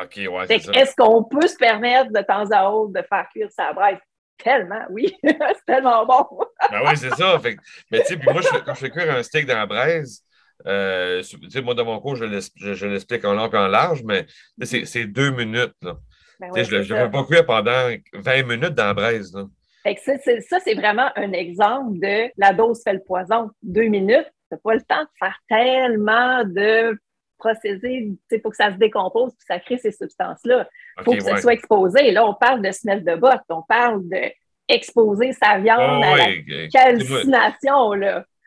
OK, 0.00 0.16
ouais, 0.16 0.46
c'est 0.46 0.58
ça. 0.60 0.72
Est-ce 0.72 0.94
qu'on 0.96 1.24
peut 1.24 1.46
se 1.46 1.56
permettre 1.56 2.10
de 2.12 2.20
temps 2.20 2.50
à 2.50 2.68
autre 2.70 2.92
de 2.92 3.02
faire 3.08 3.28
cuire 3.32 3.48
sa 3.50 3.72
braise? 3.72 3.98
Tellement, 4.36 4.84
oui. 4.90 5.14
c'est 5.22 5.64
tellement 5.66 6.04
bon. 6.04 6.26
ben 6.70 6.80
oui, 6.86 6.96
c'est 6.96 7.14
ça. 7.14 7.38
Fait, 7.38 7.56
mais 7.90 8.00
tu 8.00 8.14
sais, 8.14 8.20
moi, 8.24 8.42
je, 8.42 8.58
quand 8.64 8.74
je 8.74 8.80
fais 8.80 8.90
cuire 8.90 9.14
un 9.14 9.22
steak 9.22 9.46
dans 9.46 9.56
la 9.56 9.66
braise, 9.66 10.24
euh, 10.66 11.22
tu 11.22 11.50
sais, 11.50 11.62
moi, 11.62 11.74
dans 11.74 11.84
mon 11.84 12.00
cours, 12.00 12.16
je, 12.16 12.24
l'explique 12.24 13.24
en 13.24 13.34
long 13.34 13.48
et 13.48 13.56
en 13.56 13.68
large, 13.68 14.02
mais 14.04 14.26
c'est 14.62 15.06
deux 15.06 15.30
minutes. 15.30 15.74
Là. 15.82 15.96
Ben 16.40 16.50
je 16.64 16.74
ne 16.74 16.78
le 16.78 16.84
fais 16.84 17.10
pas 17.10 17.24
cuire 17.24 17.46
pendant 17.46 17.90
20 18.12 18.42
minutes 18.42 18.74
dans 18.74 18.86
la 18.86 18.94
braise. 18.94 19.32
Là. 19.34 19.44
Fait 19.84 19.94
que 19.94 20.00
ça, 20.00 20.58
c'est 20.64 20.74
vraiment 20.74 21.10
un 21.14 21.32
exemple 21.32 21.98
de 22.00 22.30
la 22.38 22.52
dose 22.52 22.82
fait 22.82 22.94
le 22.94 23.02
poison. 23.02 23.50
Deux 23.62 23.88
minutes, 23.88 24.26
tu 24.48 24.54
n'as 24.54 24.58
pas 24.58 24.74
le 24.74 24.82
temps 24.82 25.02
de 25.02 25.08
faire 25.18 25.38
tellement 25.48 26.44
de 26.44 26.98
procédés 27.38 28.12
pour 28.42 28.50
que 28.52 28.56
ça 28.56 28.72
se 28.72 28.76
décompose 28.76 29.32
et 29.32 29.36
que 29.36 29.44
ça 29.46 29.58
crée 29.58 29.78
ces 29.78 29.92
substances-là. 29.92 30.68
Il 30.98 31.04
faut 31.04 31.12
que 31.12 31.22
ça 31.22 31.36
soit 31.36 31.52
exposé. 31.52 32.10
Là, 32.10 32.26
on 32.26 32.34
parle 32.34 32.62
de 32.62 32.70
semelle 32.70 33.04
de 33.04 33.14
botte, 33.16 33.42
on 33.48 33.62
parle 33.62 34.02
d'exposer 34.08 35.32
sa 35.32 35.58
viande 35.58 36.04
à 36.04 36.16
la 36.16 36.68
calcination. 36.72 37.92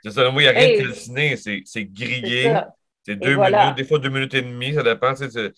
C'est 0.03 0.11
ça, 0.11 0.27
il 0.27 0.37
n'y 0.37 0.47
a 0.47 0.51
rien 0.51 0.77
de 0.77 0.83
calciné, 0.83 1.35
c'est 1.35 1.85
grillé. 1.85 2.53
C'est 3.03 3.15
deux 3.15 3.37
minutes, 3.37 3.75
des 3.77 3.85
fois 3.85 3.99
deux 3.99 4.09
minutes 4.09 4.33
et 4.33 4.41
demie, 4.41 4.73
ça 4.73 4.83
dépend. 4.83 5.13
Tu 5.13 5.29
sais, 5.29 5.53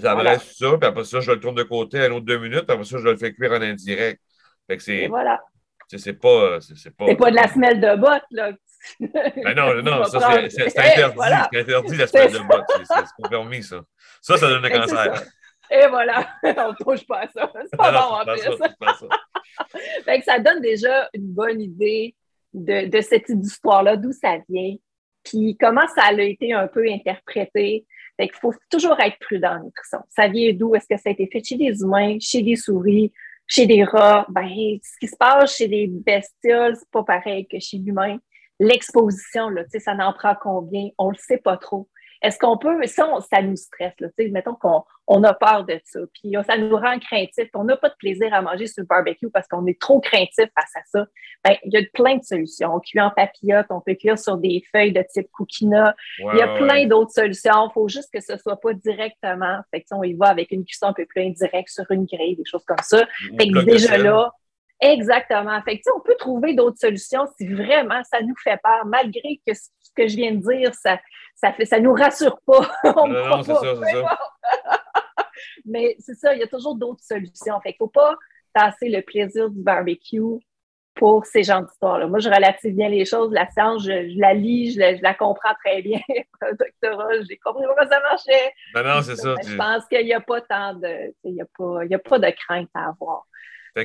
ça 0.00 0.14
voilà. 0.14 0.36
ça, 0.40 0.76
puis 0.78 0.88
après 0.88 1.04
ça, 1.04 1.20
je 1.20 1.30
le 1.30 1.38
tourne 1.38 1.54
de 1.54 1.62
côté 1.62 2.00
à 2.00 2.06
un 2.06 2.10
autre 2.10 2.26
deux 2.26 2.38
minutes, 2.38 2.62
puis 2.66 2.72
après 2.74 2.84
ça, 2.84 2.98
je 2.98 3.04
le 3.04 3.16
fais 3.16 3.32
cuire 3.32 3.52
en 3.52 3.62
indirect. 3.62 4.20
Fait 4.66 4.76
que 4.76 4.82
c'est. 4.82 5.06
Voilà. 5.06 5.40
C'est 5.86 6.14
pas. 6.14 6.58
C'est 6.60 6.90
pas, 6.96 7.14
pas 7.14 7.30
de 7.30 7.36
la 7.36 7.46
semelle 7.46 7.80
de 7.80 7.94
botte, 7.96 8.24
là. 8.32 8.50
Ben 9.00 9.54
non, 9.54 9.74
non, 9.82 10.04
ça, 10.04 10.20
c'est 10.20 10.26
interdit. 10.26 10.54
C'est 10.54 10.78
interdit, 11.60 11.96
la 11.96 12.06
de 12.06 12.48
botte. 12.48 12.64
C'est 12.84 13.22
pas 13.22 13.28
permis, 13.28 13.62
ça. 13.62 13.82
Ça, 14.20 14.36
ça 14.36 14.48
donne 14.48 14.62
le 14.62 14.70
cancer. 14.78 15.22
Et 15.70 15.86
voilà, 15.88 16.26
on 16.42 16.70
ne 16.70 16.84
touche 16.84 17.06
pas 17.06 17.20
à 17.20 17.28
ça. 17.28 17.52
C'est 17.54 17.76
pas 17.76 17.92
bon 17.92 17.98
en 17.98 18.24
plus. 18.24 18.40
Ça, 20.04 20.20
ça 20.22 20.38
donne 20.38 20.60
déjà 20.60 21.08
une 21.12 21.32
bonne 21.32 21.60
idée 21.60 22.14
de, 22.54 22.86
de 22.88 23.00
cette 23.00 23.28
histoire-là, 23.28 23.96
d'où 23.96 24.12
ça 24.12 24.38
vient, 24.48 24.74
puis 25.24 25.56
comment 25.60 25.86
ça 25.94 26.04
a 26.04 26.12
été 26.22 26.52
un 26.52 26.66
peu 26.68 26.86
interprété. 26.88 27.86
Il 28.20 28.30
faut 28.32 28.54
toujours 28.68 28.98
être 28.98 29.16
prudent 29.20 29.60
en 29.60 29.64
nutrition. 29.64 29.98
Ça 30.08 30.26
vient 30.26 30.52
d'où? 30.52 30.74
Est-ce 30.74 30.88
que 30.88 30.96
ça 30.96 31.10
a 31.10 31.12
été 31.12 31.28
fait 31.30 31.44
chez 31.44 31.56
des 31.56 31.80
humains, 31.80 32.16
chez 32.20 32.42
des 32.42 32.56
souris, 32.56 33.12
chez 33.46 33.66
des 33.66 33.84
rats? 33.84 34.26
Ben, 34.28 34.48
ce 34.82 34.98
qui 34.98 35.06
se 35.06 35.16
passe 35.16 35.56
chez 35.56 35.68
des 35.68 35.86
bestioles, 35.86 36.74
c'est 36.76 36.90
pas 36.90 37.04
pareil 37.04 37.46
que 37.46 37.60
chez 37.60 37.76
l'humain. 37.76 38.18
L'exposition, 38.60 39.48
ça 39.78 39.94
n'en 39.94 40.12
prend 40.12 40.34
combien? 40.40 40.88
On 40.98 41.08
ne 41.08 41.12
le 41.12 41.18
sait 41.18 41.38
pas 41.38 41.56
trop. 41.56 41.88
Est-ce 42.22 42.38
qu'on 42.38 42.58
peut, 42.58 42.84
ça, 42.86 43.08
ça 43.32 43.42
nous 43.42 43.56
stresse, 43.56 43.94
là, 44.00 44.08
mettons 44.30 44.54
qu'on 44.54 44.82
on 45.06 45.22
a 45.22 45.32
peur 45.32 45.64
de 45.64 45.80
ça, 45.84 46.00
puis 46.12 46.34
ça 46.46 46.56
nous 46.58 46.76
rend 46.76 46.98
craintif, 46.98 47.48
on 47.54 47.64
n'a 47.64 47.76
pas 47.76 47.88
de 47.88 47.94
plaisir 47.98 48.34
à 48.34 48.42
manger 48.42 48.66
sur 48.66 48.82
le 48.82 48.86
barbecue 48.86 49.30
parce 49.30 49.46
qu'on 49.46 49.66
est 49.66 49.80
trop 49.80 50.00
craintif 50.00 50.46
face 50.54 50.76
à 50.76 50.80
ça. 50.86 51.06
Ben, 51.44 51.56
il 51.64 51.72
y 51.72 51.76
a 51.76 51.82
plein 51.94 52.16
de 52.16 52.24
solutions. 52.24 52.74
On 52.74 52.80
cuit 52.80 53.00
en 53.00 53.10
papillote, 53.10 53.66
on 53.70 53.80
peut 53.80 53.94
cuire 53.94 54.18
sur 54.18 54.36
des 54.36 54.62
feuilles 54.72 54.92
de 54.92 55.04
type 55.12 55.28
coquina. 55.32 55.94
il 56.18 56.36
y 56.36 56.42
a 56.42 56.56
plein 56.56 56.86
d'autres 56.86 57.12
solutions. 57.12 57.68
Il 57.68 57.72
faut 57.72 57.88
juste 57.88 58.12
que 58.12 58.20
ce 58.20 58.32
ne 58.32 58.38
soit 58.38 58.60
pas 58.60 58.74
directement. 58.74 59.60
Fait 59.70 59.80
que, 59.80 59.86
on 59.92 60.02
y 60.02 60.14
va 60.14 60.26
avec 60.26 60.50
une 60.50 60.64
cuisson 60.64 60.86
un 60.86 60.92
peu 60.92 61.06
plus 61.06 61.22
indirecte 61.22 61.70
sur 61.70 61.88
une 61.90 62.04
grille, 62.04 62.36
des 62.36 62.44
choses 62.44 62.64
comme 62.64 62.76
ça. 62.82 63.06
Fait 63.38 63.48
que 63.48 63.64
déjà 63.64 63.96
là, 63.96 64.32
Exactement. 64.80 65.60
Fait 65.62 65.78
que, 65.78 65.90
on 65.96 66.00
peut 66.00 66.16
trouver 66.18 66.54
d'autres 66.54 66.78
solutions 66.78 67.26
si 67.36 67.46
vraiment 67.46 68.02
ça 68.04 68.20
nous 68.20 68.36
fait 68.42 68.58
peur, 68.62 68.86
malgré 68.86 69.40
que 69.46 69.54
ce 69.54 69.70
que 69.96 70.06
je 70.06 70.16
viens 70.16 70.32
de 70.32 70.40
dire, 70.40 70.74
ça, 70.74 70.98
ça 71.34 71.52
fait, 71.52 71.64
ça 71.64 71.80
nous 71.80 71.92
rassure 71.92 72.38
pas. 72.46 72.70
non, 72.84 73.42
c'est 73.42 73.54
ça, 73.54 73.74
c'est 73.84 73.92
ça. 73.92 74.18
Mais 75.64 75.96
c'est 75.98 76.14
ça, 76.14 76.34
il 76.34 76.40
y 76.40 76.42
a 76.42 76.46
toujours 76.46 76.76
d'autres 76.76 77.02
solutions. 77.02 77.60
Fait 77.60 77.72
qu'il 77.72 77.82
ne 77.82 77.86
faut 77.86 77.92
pas 77.92 78.16
tasser 78.54 78.88
le 78.88 79.02
plaisir 79.02 79.50
du 79.50 79.60
barbecue 79.60 80.40
pour 80.94 81.26
ces 81.26 81.44
gens 81.44 81.62
d'histoire-là. 81.62 82.08
Moi, 82.08 82.18
je 82.18 82.28
relative 82.28 82.74
bien 82.74 82.88
les 82.88 83.04
choses. 83.04 83.32
La 83.32 83.48
science, 83.50 83.84
je, 83.84 84.18
la 84.18 84.34
lis, 84.34 84.72
je 84.72 85.02
la, 85.02 85.14
comprends 85.14 85.54
très 85.64 85.80
bien. 85.80 86.00
Doctorat, 86.42 87.22
j'ai 87.28 87.36
compris 87.38 87.64
comment 87.66 87.88
ça 87.88 88.00
marchait. 88.00 88.52
Ben 88.74 88.82
non, 88.82 89.02
c'est 89.02 89.16
ça. 89.16 89.34
Je 89.46 89.56
pense 89.56 89.86
qu'il 89.86 90.04
n'y 90.04 90.12
a 90.14 90.20
pas 90.20 90.40
tant 90.40 90.74
de. 90.74 91.14
Il 91.24 91.34
n'y 91.34 91.40
a, 91.40 91.44
a 91.44 91.98
pas 91.98 92.18
de 92.18 92.30
crainte 92.30 92.68
à 92.74 92.88
avoir. 92.88 93.26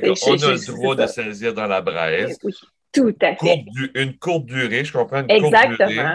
qu'on 0.00 0.12
a 0.12 0.50
le 0.52 0.66
droit 0.66 0.96
de 0.96 1.06
saisir 1.06 1.54
dans 1.54 1.66
la 1.66 1.80
braise. 1.80 2.38
Oui, 2.42 2.52
tout 2.92 3.16
à 3.20 3.34
fait. 3.36 3.64
une 3.94 4.16
courte 4.18 4.46
durée, 4.46 4.84
je 4.84 4.92
comprends 4.92 5.20
une 5.22 5.30
Exactement. 5.30 5.76
courte 5.76 5.88
durée. 5.90 6.14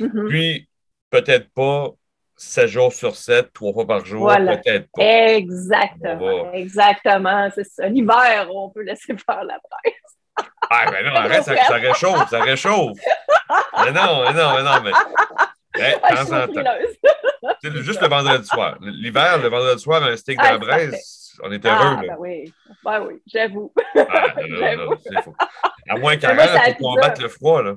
Mm-hmm. 0.00 0.28
Puis, 0.28 0.68
peut-être 1.10 1.50
pas 1.54 1.90
7 2.36 2.66
jours 2.66 2.92
sur 2.92 3.14
7, 3.14 3.52
3 3.52 3.72
fois 3.72 3.86
par 3.86 4.04
jour, 4.04 4.28
peut-être 4.28 4.88
pas. 4.92 5.02
Exactement. 5.02 6.52
Exactement, 6.52 7.48
c'est 7.54 7.64
ça. 7.64 7.86
L'hiver, 7.88 8.48
on 8.52 8.70
peut 8.70 8.82
laisser 8.82 9.14
faire 9.26 9.44
la 9.44 9.58
braise. 9.58 10.48
Ah, 10.70 10.86
mais 10.90 11.02
non, 11.04 11.14
arrête, 11.14 11.44
ça, 11.44 11.56
ça 11.56 11.74
réchauffe, 11.74 12.28
ça 12.28 12.42
réchauffe. 12.42 12.98
Mais 13.84 13.92
non, 13.92 14.24
mais 14.24 14.32
non, 14.32 14.54
mais 14.56 14.62
non, 14.62 14.82
mais. 14.82 14.90
Hey, 15.76 15.94
Ah, 16.02 16.24
de 16.24 16.28
temps 16.28 16.42
en 16.42 16.62
temps. 17.72 17.82
Juste 17.82 18.00
le 18.00 18.08
vendredi 18.08 18.46
soir. 18.46 18.78
L'hiver, 18.80 19.38
le 19.38 19.48
vendredi 19.48 19.82
soir, 19.82 20.02
un 20.02 20.16
steak 20.16 20.38
Ah, 20.40 20.56
dans 20.58 20.66
la 20.66 20.78
c'est 20.78 20.86
braise, 20.86 21.23
on 21.42 21.50
est 21.52 21.64
Ah, 21.66 21.84
heureux. 21.92 21.96
ben 22.00 22.06
là. 22.06 22.16
oui. 22.18 22.52
Ben 22.84 23.00
oui, 23.06 23.14
j'avoue. 23.26 23.72
Ah. 23.96 24.34
À 25.86 25.98
moins 25.98 26.16
Mais 26.16 26.34
moi, 26.34 26.34
40, 26.36 26.40
c'est 26.48 26.54
la 26.54 26.68
il 26.70 26.74
faut 26.76 26.78
combattre 26.94 27.20
le 27.22 27.28
froid. 27.28 27.62
Là. 27.62 27.74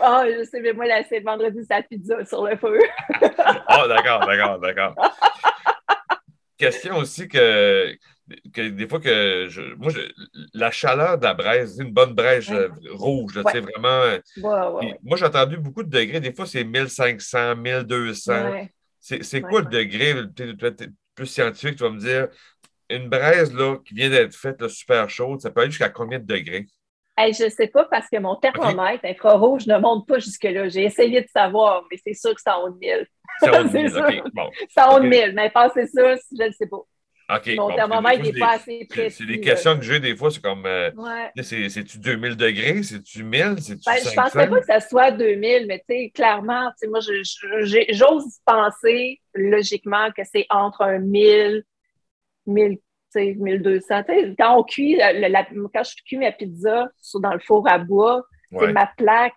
Ah, 0.00 0.24
je 0.26 0.42
sais, 0.44 0.60
mais 0.60 0.72
moi, 0.72 0.86
là, 0.86 1.02
c'est 1.08 1.20
vendredi, 1.20 1.60
la 1.70 1.82
pizza 1.84 2.24
sur 2.24 2.44
le 2.44 2.56
feu. 2.56 2.78
Ah, 3.68 3.86
d'accord, 3.86 4.26
d'accord, 4.26 4.58
d'accord. 4.58 4.94
Question 6.56 6.96
aussi 6.98 7.26
que, 7.28 7.94
que 8.52 8.68
des 8.68 8.88
fois 8.88 9.00
que 9.00 9.46
je, 9.48 9.74
moi, 9.74 9.90
je- 9.90 10.00
la 10.54 10.70
chaleur 10.70 11.18
de 11.18 11.24
la 11.24 11.34
braise, 11.34 11.78
une 11.80 11.92
bonne 11.92 12.14
braise 12.14 12.48
Ouais. 12.48 12.56
euh, 12.56 12.70
rouge, 12.92 13.36
Ouais. 13.36 13.42
tu 13.46 13.52
sais, 13.52 13.60
vraiment. 13.60 14.02
Ouais, 14.36 14.86
ouais. 14.86 14.98
Moi, 15.02 15.16
j'ai 15.16 15.24
entendu 15.26 15.56
beaucoup 15.56 15.82
de 15.82 15.90
degrés. 15.90 16.20
Des 16.20 16.32
fois, 16.32 16.46
c'est 16.46 16.64
1500, 16.64 17.56
1200. 17.56 18.50
Ouais. 18.50 18.72
C'est 19.00 19.40
quoi 19.42 19.60
le 19.60 19.66
degré 19.66 20.14
plus 21.14 21.26
scientifique? 21.26 21.76
Tu 21.76 21.82
vas 21.82 21.90
me 21.90 21.98
dire, 22.00 22.28
une 22.90 23.08
braise 23.08 23.52
là, 23.54 23.76
qui 23.84 23.94
vient 23.94 24.10
d'être 24.10 24.34
faite 24.34 24.60
là, 24.60 24.68
super 24.68 25.08
chaude, 25.08 25.40
ça 25.40 25.50
peut 25.50 25.62
aller 25.62 25.70
jusqu'à 25.70 25.88
combien 25.88 26.18
de 26.18 26.26
degrés? 26.26 26.66
Hey, 27.16 27.32
je 27.32 27.44
ne 27.44 27.48
sais 27.48 27.68
pas 27.68 27.84
parce 27.84 28.08
que 28.08 28.18
mon 28.18 28.34
thermomètre 28.36 29.04
infrarouge 29.04 29.66
ne 29.66 29.78
monte 29.78 30.06
pas 30.08 30.18
jusque-là. 30.18 30.68
J'ai 30.68 30.82
essayé 30.82 31.20
de 31.20 31.28
savoir, 31.28 31.84
mais 31.90 31.98
c'est 32.04 32.14
sûr 32.14 32.34
que 32.34 32.40
c'est 32.42 32.50
en 32.50 32.64
haut 32.64 32.70
de 32.70 32.78
1000. 32.78 33.06
C'est 33.40 33.50
bon. 33.52 34.50
En 34.78 34.96
haut 34.96 35.00
de 35.00 35.06
Ok. 35.06 35.10
1000, 35.10 35.32
mais 35.34 35.50
ça, 35.54 35.68
je 35.74 36.42
ne 36.44 36.50
sais 36.50 36.66
pas. 36.66 36.80
Mon 37.56 37.68
bon, 37.68 37.74
thermomètre 37.74 38.22
n'est 38.22 38.32
pas 38.32 38.54
assez 38.54 38.86
précis. 38.88 39.16
C'est 39.18 39.26
des 39.26 39.40
questions 39.40 39.76
que 39.76 39.82
j'ai 39.82 39.98
des 39.98 40.14
fois, 40.14 40.30
c'est 40.30 40.42
comme, 40.42 40.66
euh, 40.66 40.90
Ouais. 40.96 41.30
c'est-tu 41.42 41.98
2000 41.98 42.36
degrés? 42.36 42.82
C'est-tu 42.82 43.24
1000? 43.24 43.56
C'est-tu 43.60 43.80
Ben, 43.86 43.96
500? 43.96 44.10
je 44.10 44.10
ne 44.10 44.22
pensais 44.24 44.48
pas 44.48 44.60
que 44.60 44.66
ça 44.66 44.80
soit 44.80 45.10
2000, 45.12 45.66
mais 45.66 45.78
tu 45.78 45.84
sais, 45.88 46.10
clairement, 46.14 46.68
tu 46.72 46.74
sais, 46.80 46.88
moi, 46.88 47.00
j'ose 47.00 48.38
penser 48.44 49.20
logiquement 49.34 50.10
que 50.12 50.22
c'est 50.30 50.46
entre 50.50 50.82
un 50.82 50.98
1000, 50.98 51.64
1000, 52.46 52.76
tu 52.76 52.82
sais, 53.10 53.34
1200. 53.38 54.02
Tu 54.04 54.12
sais, 54.14 54.34
quand 54.38 54.58
on 54.58 54.62
cuit, 54.64 54.96
la- 54.96 55.12
la- 55.28 55.44
quand 55.44 55.82
je 55.84 55.94
cuis 56.04 56.16
ma 56.18 56.32
pizza 56.32 56.88
sur- 57.00 57.20
dans 57.20 57.32
le 57.32 57.40
four 57.40 57.68
à 57.68 57.78
bois, 57.78 58.24
Ouais. 58.52 58.72
ma 58.72 58.86
plaque 58.86 59.34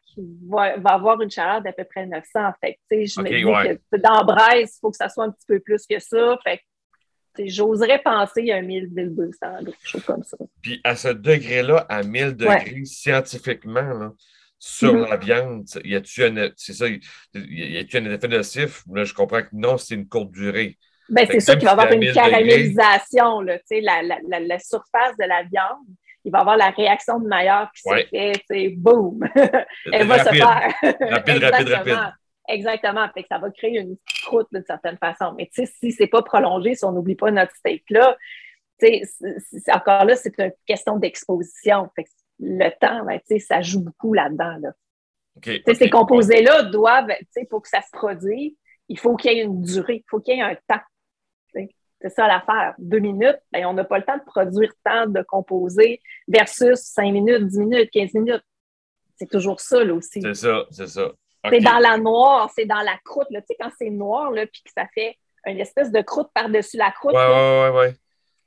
va, 0.48 0.78
va 0.78 0.92
avoir 0.92 1.20
une 1.22 1.32
chaleur 1.32 1.62
d'à 1.64 1.74
peu 1.74 1.84
près 1.86 2.06
900. 2.06 2.52
Fait 2.62 2.78
je 2.92 3.20
me 3.22 3.28
dis 3.30 3.46
ouais. 3.46 3.80
que 3.92 3.98
dans 3.98 4.24
braise, 4.24 4.74
il 4.76 4.80
faut 4.80 4.92
que 4.92 4.98
ça 4.98 5.10
soit 5.10 5.26
un 5.26 5.32
petit 5.32 5.46
peu 5.48 5.60
plus 5.60 5.88
que 5.88 5.98
ça. 6.00 6.38
Fait 6.44 6.62
j'oserais 7.40 8.02
penser 8.02 8.52
à 8.52 8.58
un 8.58 8.62
1000, 8.62 8.90
1200, 8.92 9.64
quelque 9.66 9.76
chose 9.84 10.04
comme 10.04 10.24
ça. 10.24 10.38
Puis 10.62 10.82
à 10.84 10.96
ce 10.96 11.10
degré-là, 11.10 11.86
à 11.90 12.04
1000 12.04 12.36
degrés, 12.36 12.84
scientifiquement, 12.86 13.82
là, 13.82 14.12
sur 14.60 14.94
Mhm. 14.94 15.06
la 15.10 15.18
viande, 15.18 15.66
y 15.84 15.96
a-tu 15.96 16.24
un, 16.24 16.50
ça, 16.56 16.88
y 16.88 17.00
un 17.98 18.06
effet 18.12 18.28
nocif? 18.28 18.84
Là, 18.92 19.04
je 19.04 19.14
comprends 19.14 19.42
que 19.42 19.50
non, 19.54 19.78
c'est 19.78 19.94
une 19.96 20.08
courte 20.08 20.32
durée. 20.32 20.78
Ben, 21.10 21.26
c'est 21.30 21.40
sûr 21.40 21.54
qu'il 21.58 21.64
va 21.66 21.70
y 21.70 21.74
avoir 21.74 21.92
une 21.92 22.00
1000 22.00 22.10
degrés- 22.10 22.30
caramélisation, 22.30 23.42
là, 23.42 23.58
tu 23.60 23.64
sais, 23.68 23.82
la, 23.82 24.02
la, 24.02 24.18
la, 24.28 24.40
la 24.40 24.60
surface 24.60 25.16
de 25.20 25.26
la 25.26 25.44
viande. 25.44 25.86
Il 26.26 26.32
va 26.32 26.40
y 26.40 26.42
avoir 26.42 26.58
la 26.58 26.70
réaction 26.72 27.20
de 27.20 27.28
Maillard 27.28 27.72
qui 27.72 27.90
Ouais. 27.90 28.04
se 28.04 28.08
fait, 28.10 28.32
tu 28.34 28.42
sais, 28.50 28.70
boum! 28.76 29.20
Elle 29.94 30.08
va 30.08 30.24
se 30.24 30.30
faire. 30.30 30.74
Rapide, 30.82 31.44
rapide, 31.44 31.44
Exactement. 31.44 31.96
rapide. 31.96 32.14
Exactement. 32.50 33.08
Fait 33.14 33.22
que 33.24 33.28
ça 33.30 33.38
va 33.38 33.50
créer 33.52 33.80
une 33.80 33.96
croûte 34.26 34.48
d'une 34.54 34.64
certaine 34.66 34.98
façon. 34.98 35.34
Mais 35.38 35.50
tu 35.54 35.66
sais, 35.66 35.72
si 35.80 35.92
c'est 35.92 36.08
pas 36.08 36.22
prolongé, 36.22 36.76
si 36.76 36.84
on 36.86 36.92
n'oublie 36.92 37.16
pas 37.16 37.32
notre 37.32 37.56
steak 37.56 37.84
là, 37.90 38.16
tu 38.80 38.88
sais, 39.06 39.72
encore 39.74 40.06
là, 40.06 40.16
c'est 40.16 40.38
une 40.38 40.52
question 40.66 40.98
d'exposition. 40.98 41.90
Fait 41.96 42.04
que 42.06 42.10
le 42.40 42.70
temps, 42.80 43.04
ben, 43.06 43.20
tu 43.20 43.26
sais, 43.28 43.40
ça 43.40 43.62
joue 43.62 43.84
beaucoup 43.84 44.14
là-dedans. 44.14 44.58
Là. 44.62 44.70
OK, 45.38 45.44
Tu 45.44 45.52
sais, 45.52 45.64
OK, 45.72 45.76
Ces 45.78 45.90
composés-là 45.90 46.64
doivent, 46.64 47.08
tu 47.08 47.26
sais, 47.32 47.46
pour 47.50 47.62
que 47.62 47.70
ça 47.70 47.82
se 47.82 47.90
produise, 47.92 48.54
il 48.90 49.00
faut 49.00 49.16
qu'il 49.16 49.32
y 49.34 49.40
ait 49.40 49.44
une 49.44 49.62
durée, 49.62 49.96
il 49.96 50.10
faut 50.10 50.20
qu'il 50.20 50.36
y 50.36 50.40
ait 50.40 50.44
un 50.44 50.56
temps. 50.68 50.82
C'est 52.01 52.10
ça 52.10 52.27
l'affaire. 52.27 52.75
Deux 52.77 53.00
minutes, 53.00 53.39
ben, 53.51 53.66
on 53.66 53.74
n'a 53.74 53.84
pas 53.84 53.98
le 53.98 54.04
temps 54.04 54.18
de 54.18 54.24
produire 54.24 54.72
tant 54.84 55.08
de 55.08 55.22
composés 55.24 56.01
versus 56.27 56.80
cinq 56.80 57.12
minutes, 57.12 57.48
dix 57.48 57.60
minutes, 57.60 57.89
quinze 57.92 58.13
minutes. 58.13 58.44
C'est 59.16 59.30
toujours 59.30 59.60
ça, 59.60 59.84
là 59.84 59.94
aussi. 59.94 60.22
C'est 60.22 60.36
ça, 60.36 60.66
c'est 60.70 60.88
ça. 60.88 61.12
C'est 61.50 61.60
dans 61.62 61.80
la 61.80 61.98
noire, 61.98 62.51
c'est 62.56 62.66
dans 62.66 62.82
la 62.82 62.98
croûte. 63.06 63.27
Là. 63.32 63.42
Tu 63.42 63.48
sais, 63.50 63.56
quand 63.60 63.70
c'est 63.80 63.89
noir, 63.89 64.32
là, 64.32 64.46
puis 64.46 64.62
que 64.63 64.72
ça 64.75 64.86
fait 64.94 65.18
une 65.46 65.60
espèce 65.60 65.92
de 65.92 66.01
croûte 66.01 66.30
par-dessus 66.34 66.77
la 66.77 66.92
croûte, 66.92 67.16
Ouais, 67.16 67.20
là, 67.27 67.72
ouais, 67.72 67.77
ouais, 67.80 67.94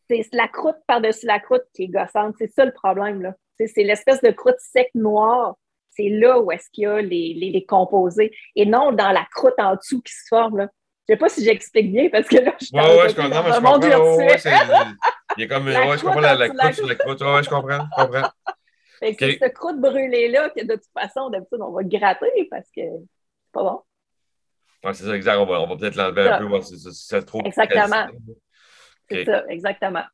c'est 0.09 0.27
la 0.33 0.49
croûte 0.49 0.77
par-dessus 0.87 1.27
la 1.27 1.41
croûte 1.41 1.65
qui 1.75 1.85
est 1.85 1.89
gossante. 1.89 2.35
C'est 2.39 2.53
ça 2.53 2.65
le 2.65 2.73
problème. 2.73 3.23
là. 3.23 3.33
Tu 3.59 3.67
sais, 3.67 3.73
C'est 3.75 3.85
l'espèce 3.85 4.21
de 4.21 4.31
croûte 4.31 4.59
sec 4.59 4.91
noire. 4.95 5.57
C'est 5.91 6.09
là 6.09 6.41
où 6.41 6.53
est-ce 6.53 6.69
qu'il 6.73 6.85
y 6.85 6.87
a 6.87 7.01
les, 7.01 7.35
les, 7.35 7.51
les 7.51 7.65
composés. 7.65 8.33
Et 8.55 8.67
non 8.67 8.93
dans 8.93 9.11
la 9.13 9.25
croûte 9.35 9.55
en 9.59 9.77
dessous 9.77 10.03
qui 10.03 10.13
se 10.13 10.27
forme. 10.29 10.59
Là. 10.59 10.69
Je 11.11 11.15
ne 11.15 11.19
sais 11.19 11.23
pas 11.23 11.29
si 11.29 11.45
j'explique 11.45 11.91
bien 11.91 12.09
parce 12.09 12.29
que 12.29 12.37
là, 12.37 12.55
je 12.61 12.67
suis 12.67 12.77
Ouais, 12.77 12.99
ouais, 12.99 13.09
je 13.09 13.17
comprends. 13.17 13.43
mais 13.43 13.51
je 13.51 13.57
comprends. 13.57 13.81
Ouais, 13.81 14.95
Il 15.37 15.41
y 15.41 15.45
a 15.45 15.49
comme, 15.49 15.69
La 15.69 15.89
ouais, 15.89 15.99
je 15.99 16.03
comprends 16.05 16.21
la, 16.21 16.35
la 16.37 16.49
croûte 16.49 16.73
sur 16.75 16.87
la 16.87 16.95
croûte. 16.95 17.21
Ouais, 17.21 17.43
je 17.43 17.51
comprends, 17.51 17.81
je 17.99 18.05
comprends. 18.05 18.31
Fait 19.01 19.17
que. 19.17 19.33
C'est 19.33 19.39
cette 19.41 19.55
croûte 19.55 19.81
brûlée-là 19.81 20.51
que 20.51 20.65
de 20.65 20.75
toute 20.77 20.85
façon, 20.97 21.29
d'habitude, 21.31 21.59
on 21.63 21.73
va 21.73 21.83
gratter 21.83 22.47
parce 22.49 22.67
que 22.67 22.83
c'est 22.83 23.53
pas 23.53 23.65
bon. 23.65 23.81
Ouais, 24.85 24.95
c'est 24.95 25.03
ça, 25.03 25.17
exact. 25.17 25.37
On 25.39 25.47
va, 25.47 25.67
va 25.67 25.77
peut-être 25.77 25.97
l'enlever 25.97 26.27
Ça. 26.27 26.37
un 26.37 26.39
peu, 26.39 26.45
voir 26.45 26.63
si 26.63 26.79
si 26.79 26.89
c'est 26.93 27.25
trop. 27.25 27.43
Exactement. 27.45 28.07
C'est 29.11 29.25
ça, 29.25 29.45
exactement. 29.49 30.05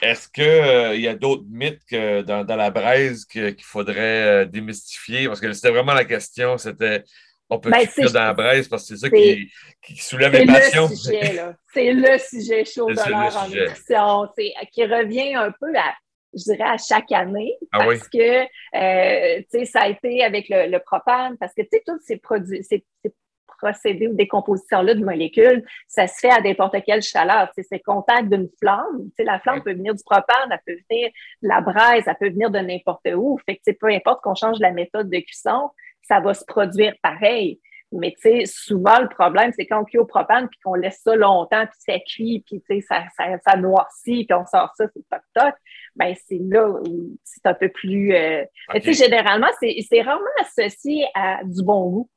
Est-ce 0.00 0.28
qu'il 0.30 1.00
y 1.02 1.08
a 1.08 1.14
d'autres 1.14 1.44
mythes 1.46 1.84
que 1.84 2.22
dans, 2.22 2.42
dans 2.42 2.56
la 2.56 2.70
braise 2.70 3.26
qu'il 3.26 3.54
faudrait 3.62 4.44
euh, 4.44 4.44
démystifier? 4.46 5.26
Parce 5.28 5.40
que 5.40 5.52
c'était 5.52 5.70
vraiment 5.72 5.92
la 5.92 6.06
question, 6.06 6.56
c'était 6.56 7.04
on 7.50 7.58
peut 7.58 7.70
Ben, 7.70 7.86
dans 8.12 8.24
la 8.24 8.32
braise 8.32 8.68
parce 8.68 8.88
que 8.88 8.96
c'est 8.96 9.00
ça 9.00 9.10
qui, 9.10 9.50
qui 9.82 9.96
soulève 9.96 10.32
les 10.32 10.46
passions. 10.46 10.88
le 10.88 10.96
sujet, 10.96 11.32
là. 11.34 11.54
C'est 11.72 11.92
le 11.92 12.18
sujet 12.18 12.64
chaud 12.64 12.86
de 12.90 12.94
l'heure 12.94 13.36
en 13.36 13.48
nutrition. 13.48 14.28
Qui 14.72 14.84
revient 14.86 15.34
un 15.34 15.50
peu 15.52 15.74
à, 15.76 15.94
je 16.32 16.42
dirais, 16.52 16.70
à 16.70 16.76
chaque 16.78 17.12
année. 17.12 17.54
Ah 17.72 17.86
oui? 17.86 17.96
parce 17.98 18.08
que, 18.08 18.42
euh, 18.76 19.40
tu 19.52 19.58
sais, 19.58 19.64
ça 19.66 19.80
a 19.82 19.88
été 19.88 20.24
avec 20.24 20.48
le, 20.48 20.70
le 20.70 20.78
propane, 20.80 21.36
parce 21.38 21.52
que, 21.54 21.62
tu 21.62 21.68
sais, 21.72 21.82
tous 21.86 22.00
ces 22.04 22.16
produits, 22.16 22.64
ces, 22.64 22.84
ces 23.04 23.14
procédés 23.58 24.08
ou 24.08 24.14
décompositions-là 24.14 24.94
de 24.94 25.04
molécules, 25.04 25.64
ça 25.86 26.06
se 26.06 26.18
fait 26.18 26.30
à 26.30 26.40
n'importe 26.40 26.76
quelle 26.84 27.02
chaleur. 27.02 27.50
C'est 27.56 27.78
contact 27.80 28.28
d'une 28.28 28.48
flamme. 28.60 29.10
La 29.18 29.38
flamme 29.40 29.56
Ouais. 29.58 29.62
peut 29.62 29.72
venir 29.74 29.94
du 29.94 30.02
propane, 30.02 30.50
elle 30.50 30.60
peut 30.66 30.80
venir 30.90 31.10
de 31.42 31.48
la 31.48 31.60
braise, 31.60 32.04
elle 32.06 32.16
peut 32.18 32.30
venir 32.30 32.50
de 32.50 32.58
n'importe 32.58 33.06
où. 33.14 33.38
Fait 33.46 33.56
que, 33.56 33.70
peu 33.72 33.88
importe 33.88 34.22
qu'on 34.22 34.34
change 34.34 34.58
la 34.60 34.72
méthode 34.72 35.08
de 35.08 35.18
cuisson, 35.18 35.70
ça 36.06 36.20
va 36.20 36.34
se 36.34 36.44
produire 36.44 36.94
pareil. 37.02 37.60
Mais 37.96 38.12
tu 38.12 38.22
sais, 38.22 38.46
souvent, 38.46 38.98
le 39.00 39.08
problème, 39.08 39.52
c'est 39.54 39.66
quand 39.66 39.80
on 39.80 39.84
cuit 39.84 39.98
au 39.98 40.04
propane 40.04 40.48
puis 40.48 40.58
qu'on 40.64 40.74
laisse 40.74 41.00
ça 41.04 41.14
longtemps, 41.14 41.64
puis 41.64 41.76
ça 41.78 41.98
cuit, 42.00 42.42
puis 42.44 42.60
tu 42.60 42.66
sais, 42.66 42.80
ça, 42.80 43.04
ça, 43.16 43.38
ça 43.46 43.56
noircit, 43.56 44.24
puis 44.24 44.34
on 44.34 44.44
sort 44.46 44.72
ça, 44.76 44.86
c'est 44.92 45.08
toc-toc, 45.08 45.54
ben 45.94 46.12
c'est 46.26 46.40
là 46.40 46.68
où 46.68 47.16
c'est 47.22 47.46
un 47.46 47.54
peu 47.54 47.68
plus... 47.68 48.12
euh, 48.12 48.44
tu 48.74 48.82
sais, 48.82 49.04
généralement, 49.04 49.46
c'est 49.60 50.02
rarement 50.02 50.24
associé 50.40 51.06
à 51.14 51.44
du 51.44 51.62
bon 51.62 51.88
goût. 51.90 52.10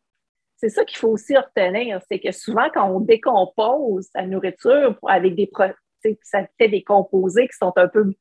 C'est 0.55 0.69
ça 0.69 0.83
qu'il 0.83 0.97
faut 0.97 1.09
aussi 1.09 1.37
retenir, 1.37 2.01
c'est 2.09 2.19
que 2.19 2.31
souvent, 2.31 2.69
quand 2.73 2.89
on 2.89 2.99
décompose 2.99 4.07
sa 4.15 4.23
nourriture 4.23 4.97
avec 5.07 5.35
des... 5.35 5.45
pro- 5.45 5.65
tu 6.03 6.09
sais, 6.11 6.19
ça 6.23 6.47
fait 6.57 6.69
des 6.69 6.83
composés 6.83 7.47
qui 7.47 7.55
sont 7.55 7.73
un 7.75 7.87
peu 7.87 8.11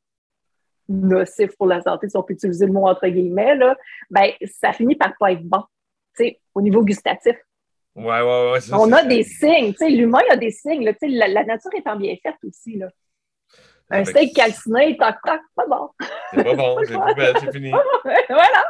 nocifs 0.88 1.56
pour 1.56 1.66
la 1.66 1.80
santé, 1.80 2.08
si 2.08 2.16
on 2.16 2.22
peut 2.22 2.34
utiliser 2.34 2.66
le 2.66 2.72
mot 2.72 2.86
entre 2.86 3.06
guillemets, 3.08 3.56
là, 3.56 3.76
ben, 4.10 4.30
ça 4.60 4.72
finit 4.72 4.96
par 4.96 5.12
pas 5.18 5.32
être 5.32 5.42
bon, 5.42 5.62
tu 6.16 6.24
sais, 6.24 6.40
au 6.54 6.62
niveau 6.62 6.82
gustatif. 6.84 7.36
Ouais, 7.94 8.20
ouais, 8.20 8.52
ouais. 8.52 8.60
ça, 8.60 8.78
On 8.78 8.92
a 8.92 9.02
des 9.04 9.22
signes, 9.22 9.72
tu 9.72 9.78
sais, 9.78 9.88
l'humain 9.88 10.20
a 10.30 10.36
des 10.36 10.50
signes, 10.50 10.84
là, 10.84 10.92
tu 10.92 10.98
sais, 11.00 11.08
la, 11.08 11.28
la 11.28 11.44
nature 11.44 11.70
étant 11.74 11.96
bien 11.96 12.14
faite 12.22 12.36
aussi, 12.46 12.76
là. 12.76 12.88
Un 13.88 14.04
steak 14.04 14.34
calciné, 14.34 14.96
toc, 14.96 15.14
toc, 15.24 15.40
pas 15.54 15.66
bon. 15.68 15.90
C'est 16.32 16.42
pas 16.42 16.54
bon, 16.54 16.76
belle, 17.16 17.36
c'est 17.40 17.52
fini. 17.52 17.70
voilà. 18.28 18.64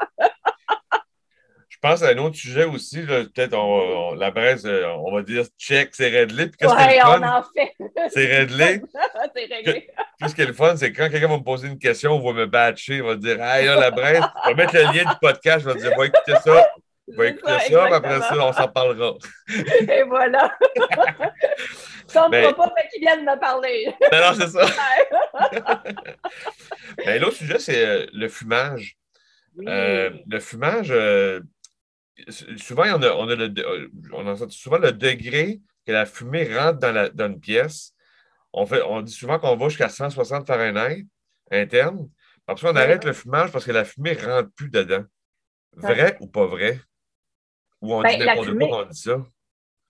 Je 1.86 1.90
pense 1.92 2.02
à 2.02 2.08
un 2.08 2.18
autre 2.18 2.34
sujet 2.34 2.64
aussi, 2.64 3.00
peut-être 3.02 3.54
on, 3.54 4.10
on- 4.10 4.14
la 4.14 4.32
braise, 4.32 4.66
euh, 4.66 4.86
on 4.88 5.14
va 5.14 5.22
dire 5.22 5.44
check, 5.56 5.90
c'est 5.92 6.08
réglé. 6.08 6.48
Puis 6.48 6.56
qu'est-ce 6.58 6.74
Ouais, 6.74 6.98
on 7.04 7.22
en 7.22 7.44
fait. 7.54 7.72
C'est 8.12 8.26
réglé. 8.26 8.82
c'est 9.36 9.44
réglé. 9.54 9.88
Ce 10.26 10.34
qui 10.34 10.42
est 10.42 10.46
le 10.46 10.52
fun, 10.52 10.74
c'est 10.76 10.90
que 10.92 10.96
quand 10.96 11.08
quelqu'un 11.08 11.28
va 11.28 11.36
me 11.38 11.44
poser 11.44 11.68
une 11.68 11.78
question, 11.78 12.10
on 12.14 12.20
va 12.26 12.32
me 12.40 12.46
batcher, 12.46 12.96
il 12.96 13.02
va 13.04 13.14
dire 13.14 13.40
Hey, 13.40 13.66
là, 13.66 13.76
la 13.76 13.92
braise, 13.92 14.20
je 14.44 14.48
vais 14.50 14.54
mettre 14.56 14.74
le 14.74 14.80
lien 14.82 15.04
du 15.04 15.16
podcast, 15.22 15.64
je 15.64 15.70
vais 15.70 15.78
dire 15.80 15.96
Va 15.96 16.06
écouter 16.06 16.34
ça, 16.44 16.66
va 17.16 17.26
écouter 17.26 17.58
ça, 17.70 17.84
après 17.94 18.20
ça, 18.20 18.34
on 18.36 18.52
s'en 18.52 18.66
parlera. 18.68 19.14
Et 19.48 20.02
voilà. 20.08 20.50
Ça 22.08 22.26
ne 22.26 22.30
Ben- 22.30 22.52
pas, 22.54 22.72
mais 22.76 22.88
qu'ils 22.92 23.00
viennent 23.00 23.24
me 23.24 23.38
parler. 23.38 23.92
Non, 24.12 24.32
c'est 24.38 24.48
ça. 24.48 24.64
Ben, 27.04 27.20
L'autre 27.20 27.36
sujet, 27.36 27.58
c'est 27.58 27.84
euh, 27.84 28.06
le 28.12 28.28
fumage. 28.28 28.96
Oui. 29.56 29.64
Euh, 29.68 30.10
le 30.28 30.38
fumage, 30.38 30.88
euh, 30.90 31.40
souvent, 32.56 32.84
on 32.98 33.02
a, 33.02 33.12
on, 33.14 33.28
a 33.28 33.34
le, 33.34 33.52
euh, 33.58 33.88
on 34.12 34.26
a 34.26 34.48
souvent 34.50 34.78
le 34.78 34.92
degré 34.92 35.60
que 35.86 35.92
la 35.92 36.06
fumée 36.06 36.52
rentre 36.56 36.78
dans, 36.78 36.92
la, 36.92 37.08
dans 37.08 37.26
une 37.26 37.40
pièce. 37.40 37.92
On, 38.52 38.66
fait, 38.66 38.82
on 38.82 39.02
dit 39.02 39.12
souvent 39.12 39.38
qu'on 39.38 39.56
va 39.56 39.68
jusqu'à 39.68 39.88
160 39.88 40.46
Fahrenheit 40.46 41.06
interne. 41.50 42.08
Après, 42.46 42.68
on 42.70 42.76
arrête 42.76 43.04
le 43.04 43.12
fumage 43.12 43.52
parce 43.52 43.64
que 43.64 43.72
la 43.72 43.84
fumée 43.84 44.14
ne 44.14 44.24
rentre 44.26 44.50
plus 44.54 44.70
dedans. 44.70 45.04
Vrai 45.72 46.16
ou 46.20 46.26
pas 46.26 46.46
vrai? 46.46 46.80
Ou 47.82 47.92
on 47.94 48.02
Ben, 48.02 48.12
dit 48.12 48.18
la 48.18 48.26
n'importe 48.26 48.48
fumée- 48.48 48.68
quoi 48.68 48.84
on 48.84 48.88
dit 48.88 48.98
ça? 48.98 49.16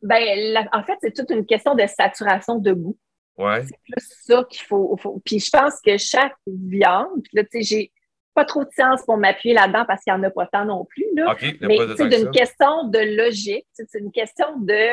Ben, 0.02 0.52
la- 0.52 0.68
en 0.72 0.82
fait, 0.82 0.98
c'est 1.00 1.14
toute 1.14 1.30
une 1.30 1.46
question 1.46 1.74
de 1.74 1.86
saturation 1.86 2.58
de 2.58 2.72
goût. 2.72 2.98
Ouais. 3.38 3.62
C'est 3.64 3.78
plus 3.84 4.08
ça 4.24 4.44
qu'il 4.50 4.62
faut, 4.62 4.96
faut- 4.96 5.22
Puis 5.24 5.38
je 5.40 5.50
pense 5.50 5.80
que 5.84 5.96
chaque 5.98 6.34
viande, 6.46 7.22
puis 7.22 7.30
là, 7.34 7.44
tu 7.44 7.50
sais, 7.52 7.62
j'ai 7.62 7.92
pas 8.36 8.44
trop 8.44 8.64
de 8.64 8.70
science 8.70 9.02
pour 9.04 9.16
m'appuyer 9.16 9.54
là-dedans 9.54 9.84
parce 9.86 10.04
qu'il 10.04 10.12
n'y 10.12 10.20
en 10.20 10.22
a 10.22 10.30
pas 10.30 10.46
tant 10.46 10.64
non 10.64 10.84
plus. 10.84 11.06
Là. 11.16 11.34
Mais 11.62 11.76
d'une 11.78 11.96
ça. 11.96 12.30
question 12.30 12.84
de 12.88 12.98
logique, 13.16 13.66
c'est 13.72 13.98
une 13.98 14.12
question 14.12 14.46
de. 14.58 14.92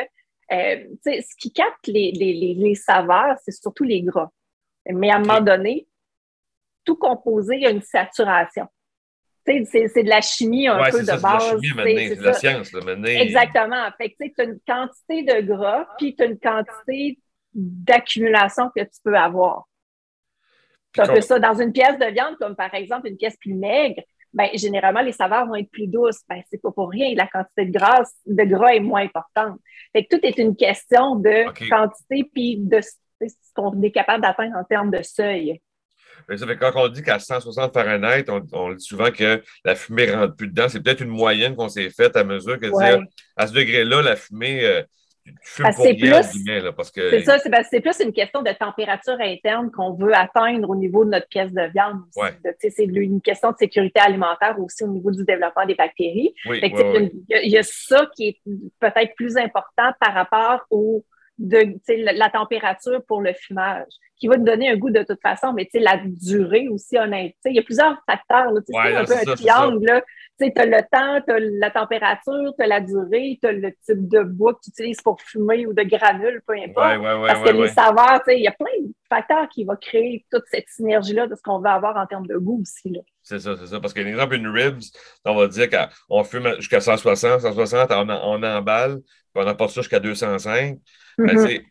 euh, 0.52 0.76
tu 0.86 0.98
sais, 1.04 1.20
ce 1.22 1.36
qui 1.38 1.52
capte 1.52 1.86
les, 1.86 2.10
les, 2.12 2.32
les, 2.32 2.54
les 2.54 2.74
saveurs, 2.74 3.36
c'est 3.44 3.52
surtout 3.52 3.84
les 3.84 4.02
gras. 4.02 4.30
Mais 4.90 5.10
à 5.10 5.16
un 5.16 5.18
moment 5.20 5.40
donné, 5.40 5.86
tout 6.84 6.96
composé, 6.96 7.56
il 7.56 7.62
y 7.62 7.66
a 7.66 7.70
une 7.70 7.82
saturation. 7.82 8.66
Tu 9.46 9.52
sais, 9.52 9.64
c'est- 9.70 9.88
c'est 9.88 10.02
de 10.02 10.08
la 10.08 10.20
chimie 10.22 10.68
un 10.68 10.78
Ouais, 10.80 10.90
peu 10.90 10.98
c'est 10.98 11.02
de 11.02 11.06
ça, 11.06 11.16
c'est 11.16 11.20
de 11.20 11.22
la 11.22 11.38
base. 11.38 11.60
chimie 11.60 11.82
c'est 11.84 12.08
c'est 12.08 12.16
de 12.16 12.22
la 12.22 12.32
science. 12.34 12.72
Là, 12.72 12.80
maintenant. 12.84 13.06
Exactement. 13.08 13.88
Fait 13.98 14.10
que 14.10 14.14
tu 14.18 14.32
as 14.40 14.44
une 14.44 14.58
quantité 14.66 15.22
de 15.22 15.40
gras, 15.42 15.86
puis 15.98 16.14
tu 16.16 16.22
as 16.22 16.26
une 16.26 16.38
quantité 16.38 17.18
d'accumulation 17.54 18.70
que 18.74 18.82
tu 18.82 19.00
peux 19.02 19.16
avoir. 19.16 19.66
C'est 20.94 21.02
un 21.02 21.14
peu 21.14 21.20
ça. 21.20 21.38
Dans 21.38 21.54
une 21.60 21.72
pièce 21.72 21.98
de 21.98 22.06
viande, 22.12 22.36
comme 22.38 22.54
par 22.56 22.72
exemple 22.74 23.08
une 23.08 23.16
pièce 23.16 23.36
plus 23.36 23.54
maigre, 23.54 24.02
ben, 24.32 24.48
généralement, 24.54 25.00
les 25.00 25.12
saveurs 25.12 25.46
vont 25.46 25.54
être 25.54 25.70
plus 25.70 25.86
douces. 25.86 26.20
Ben, 26.28 26.42
c'est 26.50 26.60
pas 26.60 26.72
pour 26.72 26.90
rien. 26.90 27.14
La 27.16 27.26
quantité 27.26 27.66
de 27.66 27.72
gras, 27.72 28.02
de 28.26 28.44
gras 28.44 28.74
est 28.74 28.80
moins 28.80 29.02
importante. 29.02 29.58
Fait 29.92 30.04
que 30.04 30.16
tout 30.16 30.24
est 30.26 30.38
une 30.38 30.56
question 30.56 31.16
de 31.16 31.44
quantité 31.68 32.28
puis 32.34 32.56
de 32.58 32.80
ce 32.80 32.94
qu'on 33.54 33.80
est 33.82 33.92
capable 33.92 34.22
d'atteindre 34.22 34.56
en 34.56 34.64
termes 34.64 34.90
de 34.90 35.02
seuil. 35.02 35.60
Mais 36.28 36.36
ça 36.36 36.46
fait 36.46 36.56
quand 36.56 36.72
on 36.76 36.88
dit 36.88 37.02
qu'à 37.02 37.18
160 37.18 37.72
Fahrenheit, 37.72 38.24
on, 38.28 38.40
on 38.52 38.72
dit 38.72 38.84
souvent 38.84 39.10
que 39.10 39.42
la 39.64 39.74
fumée 39.74 40.06
ne 40.06 40.12
rentre 40.14 40.36
plus 40.36 40.48
dedans. 40.48 40.68
C'est 40.68 40.80
peut-être 40.80 41.02
une 41.02 41.10
moyenne 41.10 41.54
qu'on 41.54 41.68
s'est 41.68 41.90
faite 41.90 42.16
à 42.16 42.24
mesure 42.24 42.58
que 42.58 42.66
Ouais. 42.66 42.98
à 43.36 43.46
ce 43.46 43.52
degré-là, 43.52 44.02
la 44.02 44.16
fumée, 44.16 44.64
euh, 44.64 44.82
tu 45.24 45.32
fumes 45.42 45.62
Parce 45.64 45.76
pour 45.76 45.84
que 45.86 45.90
c'est 45.90 45.96
rien, 46.04 46.18
entre 46.18 46.30
plus- 46.30 46.38
guillemets, 46.42 46.60
là, 46.60 46.72
parce 46.72 46.90
que 46.90 47.10
C'est 47.10 47.22
ça, 47.22 47.38
c'est 47.38 47.80
plus 47.80 48.00
une 48.00 48.12
question 48.12 48.42
de 48.42 48.50
température 48.52 49.16
interne 49.20 49.70
qu'on 49.70 49.94
veut 49.94 50.14
atteindre 50.14 50.68
au 50.68 50.76
niveau 50.76 51.04
de 51.04 51.10
notre 51.10 51.28
pièce 51.28 51.52
de 51.52 51.62
viande. 51.72 52.00
aussi. 52.08 52.20
Ouais. 52.20 52.32
De- 52.44 52.50
tu 52.50 52.68
sais, 52.68 52.70
C'est 52.70 52.84
une 52.84 53.20
question 53.22 53.50
de 53.52 53.56
sécurité 53.56 54.00
alimentaire 54.00 54.56
aussi 54.60 54.84
au 54.84 54.88
niveau 54.88 55.10
du 55.10 55.24
développement 55.24 55.64
des 55.66 55.74
bactéries. 55.74 56.34
oui. 56.46 56.60
Il 56.62 57.10
y, 57.30 57.34
a- 57.34 57.42
il 57.42 57.50
y 57.50 57.58
a 57.58 57.62
ça 57.62 58.06
qui 58.14 58.28
est 58.28 58.40
peut-être 58.80 59.14
plus 59.16 59.36
important 59.36 59.92
par 60.00 60.12
rapport 60.14 60.60
au 60.70 61.04
de 61.36 61.74
la, 61.88 62.12
la 62.12 62.30
température 62.30 63.02
pour 63.08 63.20
le 63.20 63.32
fumage, 63.32 63.88
qui 64.16 64.28
va 64.28 64.36
te 64.36 64.42
donner 64.42 64.70
un 64.70 64.76
goût 64.76 64.90
de 64.90 65.02
toute 65.02 65.20
façon, 65.20 65.52
mais 65.52 65.64
tu 65.64 65.72
sais, 65.72 65.80
la 65.80 66.00
durée 66.04 66.68
aussi, 66.68 66.96
honnête. 66.96 67.34
Il 67.46 67.56
y 67.56 67.58
a 67.58 67.62
plusieurs 67.62 67.96
facteurs. 68.08 68.52
là. 68.52 68.52
Ouais, 68.52 68.62
c'est 68.68 68.94
un 68.94 69.00
peu 69.00 69.06
c'est 69.06 69.14
un 69.14 69.24
ça, 69.24 69.34
triangle. 69.36 69.84
là. 69.84 70.02
Tu 70.40 70.50
as 70.56 70.66
le 70.66 70.80
temps, 70.90 71.20
tu 71.26 71.32
as 71.32 71.38
la 71.38 71.70
température, 71.70 72.52
tu 72.58 72.64
as 72.64 72.66
la 72.66 72.80
durée, 72.80 73.38
tu 73.40 73.48
as 73.48 73.52
le 73.52 73.70
type 73.86 74.08
de 74.08 74.22
bois 74.24 74.54
que 74.54 74.58
tu 74.64 74.70
utilises 74.70 75.00
pour 75.00 75.20
fumer 75.20 75.64
ou 75.66 75.72
de 75.72 75.82
granules, 75.84 76.42
peu 76.46 76.54
importe. 76.54 76.86
Ouais, 76.86 76.96
ouais, 76.96 77.14
ouais, 77.20 77.28
Parce 77.28 77.42
que 77.44 77.56
les 77.56 77.68
saveurs, 77.68 78.20
tu 78.24 78.32
sais, 78.32 78.38
il 78.38 78.42
y 78.42 78.48
a 78.48 78.52
plein 78.52 78.66
de 78.80 78.92
facteurs 79.08 79.48
qui 79.48 79.64
vont 79.64 79.76
créer 79.80 80.26
toute 80.32 80.42
cette 80.50 80.68
synergie-là 80.68 81.28
de 81.28 81.36
ce 81.36 81.42
qu'on 81.42 81.60
veut 81.60 81.68
avoir 81.68 81.96
en 81.96 82.06
termes 82.06 82.26
de 82.26 82.36
goût 82.36 82.60
aussi. 82.62 82.90
Là. 82.90 83.00
C'est 83.22 83.38
ça, 83.38 83.56
c'est 83.56 83.66
ça. 83.66 83.78
Parce 83.80 83.94
qu'un 83.94 84.06
exemple, 84.06 84.34
une 84.34 84.48
ribs, 84.48 84.82
on 85.24 85.36
va 85.36 85.46
dire 85.46 85.68
qu'on 85.70 86.24
fume 86.24 86.54
jusqu'à 86.56 86.80
160, 86.80 87.40
160, 87.40 87.90
on, 87.92 88.42
emballe, 88.42 89.00
puis 89.02 89.44
on 89.44 89.46
apporte 89.46 89.70
ça 89.70 89.82
jusqu'à 89.82 90.00
205. 90.00 90.78
Ben, 91.16 91.26
Mhm. 91.26 91.30
tu 91.30 91.38
sais, 91.38 91.64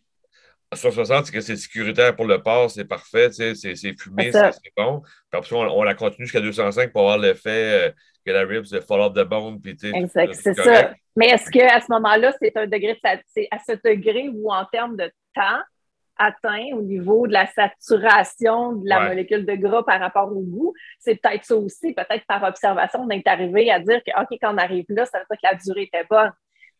à 0.62 0.62
160, 0.75 1.25
c'est 1.25 1.32
que 1.32 1.42
c'est 1.42 1.56
sécuritaire 1.56 2.15
pour 2.15 2.25
le 2.25 2.42
porc, 2.42 2.72
c'est 2.72 2.86
parfait, 2.86 3.32
c'est 3.32 3.53
fumé, 4.00 4.32
C'est 4.32 4.51
bon. 4.77 5.01
Puis 5.01 5.39
après 5.39 5.56
on, 5.56 5.80
on 5.80 5.84
la 5.84 5.96
continue 5.96 6.25
jusqu'à 6.25 6.42
205 6.42 6.92
pour 6.92 7.01
avoir 7.01 7.18
l'effet 7.18 7.89
euh, 7.89 7.92
que 8.25 8.32
la 8.32 8.42
ribs 8.46 8.74
euh, 8.74 8.82
fall 8.82 9.01
off 9.01 9.13
the 9.13 9.24
bone. 9.27 9.62
Puis, 9.62 9.77
Exact, 9.94 10.34
c'est 10.34 10.53
ça. 10.53 10.94
Mais 11.15 11.27
est-ce 11.27 11.50
qu'à 11.51 11.80
ce 11.82 11.92
moment-là, 11.92 12.34
c'est 12.42 12.56
un 12.58 12.68
degré 12.68 13.00
c'est 13.27 13.48
à 13.51 13.60
ce 13.60 13.74
degré 13.84 14.30
où, 14.34 14.51
en 14.51 14.66
termes 14.66 14.98
de 14.98 15.12
temps 15.36 15.62
atteint 16.18 16.68
au 16.74 16.81
niveau 16.81 17.27
de 17.27 17.33
la 17.33 17.48
saturation 17.48 18.74
de 18.74 18.88
la 18.88 19.00
Ouais. 19.00 19.07
molécule 19.09 19.46
de 19.46 19.55
gras 19.55 19.83
par 19.83 20.00
rapport 20.00 20.31
au 20.31 20.42
goût, 20.42 20.74
c'est 21.00 21.16
peut-être 21.16 21.44
ça 21.44 21.55
aussi, 21.55 21.94
peut-être 21.94 22.25
par 22.27 22.44
observation, 22.44 23.01
on 23.01 23.09
est 23.09 23.27
arrivé 23.27 23.72
à 23.72 23.79
dire 23.79 24.00
que, 24.05 24.12
OK, 24.22 24.38
quand 24.42 24.53
on 24.53 24.57
arrive 24.57 24.86
là, 24.90 25.05
ça 25.05 25.20
veut 25.20 25.25
dire 25.31 25.38
que 25.42 25.55
la 25.55 25.59
durée 25.64 25.83
était 25.83 26.05
bonne. 26.09 26.31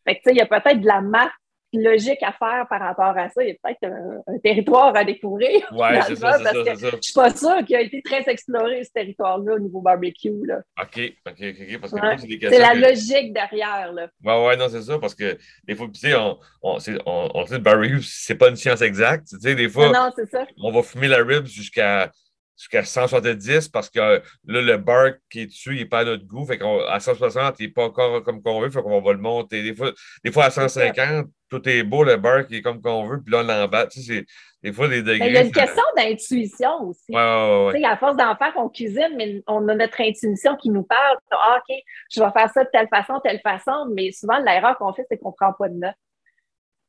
Fait 0.06 0.16
que, 0.16 0.20
tu 0.20 0.24
sais, 0.24 0.30
il 0.32 0.38
y 0.38 0.40
a 0.40 0.46
peut-être 0.46 0.80
de 0.80 0.86
la 0.86 1.00
marque 1.00 1.34
logique 1.82 2.22
à 2.22 2.32
faire 2.32 2.66
par 2.68 2.80
rapport 2.80 3.16
à 3.16 3.28
ça. 3.28 3.42
Il 3.42 3.48
y 3.48 3.50
a 3.50 3.54
peut-être 3.62 3.84
un, 3.92 4.32
un 4.34 4.38
territoire 4.38 4.94
à 4.96 5.04
découvrir. 5.04 5.50
Ouais, 5.72 6.00
c'est 6.06 6.16
ça, 6.16 6.38
ça, 6.38 6.50
c'est 6.52 6.76
ça. 6.76 6.88
Je 6.92 6.98
suis 7.00 7.14
pas 7.14 7.30
sûre 7.34 7.64
qu'il 7.66 7.76
a 7.76 7.80
été 7.80 8.00
très 8.02 8.22
exploré, 8.28 8.82
ce 8.84 8.90
territoire-là, 8.92 9.54
au 9.54 9.58
niveau 9.58 9.80
barbecue. 9.80 10.32
Là. 10.46 10.60
OK, 10.80 11.00
OK, 11.26 11.32
OK, 11.32 11.56
OK, 11.60 11.80
parce 11.80 11.92
que 11.92 11.96
Ouais. 12.00 12.02
moi, 12.06 12.16
c'est 12.18 12.26
des 12.26 12.32
C'est 12.34 12.38
questions. 12.38 12.60
la 12.62 12.74
que- 12.74 12.78
logique 12.88 13.32
derrière. 13.32 13.92
Là. 13.92 14.08
Ouais, 14.24 14.46
ouais, 14.46 14.56
non, 14.56 14.68
c'est 14.68 14.82
ça, 14.82 14.98
parce 14.98 15.14
que 15.14 15.36
des 15.64 15.74
fois, 15.74 15.86
tu 15.92 16.00
sais, 16.00 16.14
on, 16.14 16.38
on, 16.62 16.78
on, 17.06 17.30
on 17.34 17.46
sait 17.46 17.54
le 17.54 17.60
barbecue, 17.60 18.02
c'est 18.02 18.34
pas 18.36 18.48
une 18.48 18.56
science 18.56 18.82
exacte. 18.82 19.28
Tu 19.28 19.38
sais, 19.40 19.54
des 19.54 19.68
fois, 19.68 19.86
Non, 19.86 19.92
non, 20.06 20.10
c'est 20.16 20.28
ça. 20.30 20.46
on 20.62 20.70
va 20.72 20.82
fumer 20.82 21.08
la 21.08 21.18
rib 21.22 21.46
jusqu'à 21.46 22.10
jusqu'à 22.56 22.84
170 22.84 23.68
parce 23.68 23.90
que 23.90 23.98
euh, 23.98 24.20
là, 24.46 24.62
le 24.62 24.76
bark 24.76 25.18
qui 25.30 25.40
est 25.42 25.46
dessus, 25.46 25.74
il 25.74 25.78
n'est 25.80 25.84
pas 25.86 26.00
à 26.00 26.04
notre 26.04 26.24
goût. 26.26 26.44
Fait 26.46 26.58
qu'à 26.58 27.00
160, 27.00 27.56
il 27.60 27.66
n'est 27.66 27.72
pas 27.72 27.84
encore 27.84 28.22
comme 28.22 28.42
qu'on 28.42 28.60
veut. 28.60 28.70
Fait 28.70 28.82
qu'on 28.82 29.00
va 29.00 29.12
le 29.12 29.18
monter. 29.18 29.62
Des 29.62 29.74
fois, 29.74 29.92
des 30.24 30.30
fois 30.32 30.44
à 30.44 30.50
150, 30.50 31.26
tout 31.50 31.68
est 31.68 31.82
beau, 31.82 32.04
le 32.04 32.16
bark 32.16 32.46
il 32.50 32.56
est 32.56 32.62
comme 32.62 32.80
qu'on 32.80 33.06
veut. 33.08 33.20
Puis 33.22 33.32
là, 33.32 33.40
on 33.40 33.42
l'emballe. 33.42 33.88
Tu 33.88 34.00
sais, 34.02 34.24
des 34.62 34.72
fois 34.72 34.88
des 34.88 35.02
degrés. 35.02 35.18
Mais 35.18 35.28
il 35.28 35.34
y 35.34 35.38
a 35.38 35.42
une 35.42 35.52
question 35.52 35.82
d'intuition 35.96 36.82
aussi. 36.84 37.04
Ouais, 37.10 37.16
ouais, 37.16 37.66
ouais, 37.66 37.72
Tu 37.74 37.80
sais, 37.80 37.86
à 37.86 37.96
force 37.96 38.16
d'en 38.16 38.34
faire, 38.36 38.52
on 38.56 38.68
cuisine, 38.68 39.14
mais 39.16 39.42
on 39.46 39.68
a 39.68 39.74
notre 39.74 40.00
intuition 40.00 40.56
qui 40.56 40.70
nous 40.70 40.84
parle. 40.84 41.18
Ah, 41.32 41.58
OK, 41.58 41.76
je 42.10 42.20
vais 42.22 42.30
faire 42.30 42.50
ça 42.50 42.64
de 42.64 42.70
telle 42.72 42.88
façon, 42.88 43.20
telle 43.22 43.40
façon, 43.40 43.86
mais 43.94 44.10
souvent, 44.12 44.38
l'erreur 44.38 44.78
qu'on 44.78 44.92
fait, 44.94 45.04
c'est 45.10 45.18
qu'on 45.18 45.30
ne 45.30 45.34
prend 45.34 45.52
pas 45.52 45.68
de 45.68 45.74
notes. 45.74 45.94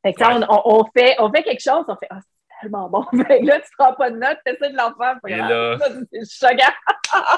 Fait 0.03 0.13
que, 0.13 0.23
on, 0.23 0.79
on- 0.79 0.85
fait, 0.95 1.15
on 1.19 1.31
fait 1.31 1.41
quelque 1.43 1.61
chose, 1.61 1.83
on 1.87 1.95
fait 1.95 2.07
Ah, 2.11 2.19
tellement 2.61 2.89
bon. 2.89 3.03
Fait 3.27 3.39
que 3.41 3.45
là, 3.45 3.59
tu 3.59 3.67
ne 3.67 3.83
prends 3.83 3.93
pas 3.93 4.11
de 4.11 4.17
notes, 4.17 4.37
tu 4.45 4.53
essaies 4.53 4.71
de 4.71 4.77
l'en 4.77 4.93
faire. 4.95 5.17
Là- 5.23 5.77
c'est 6.11 6.47
choquant. 6.49 7.31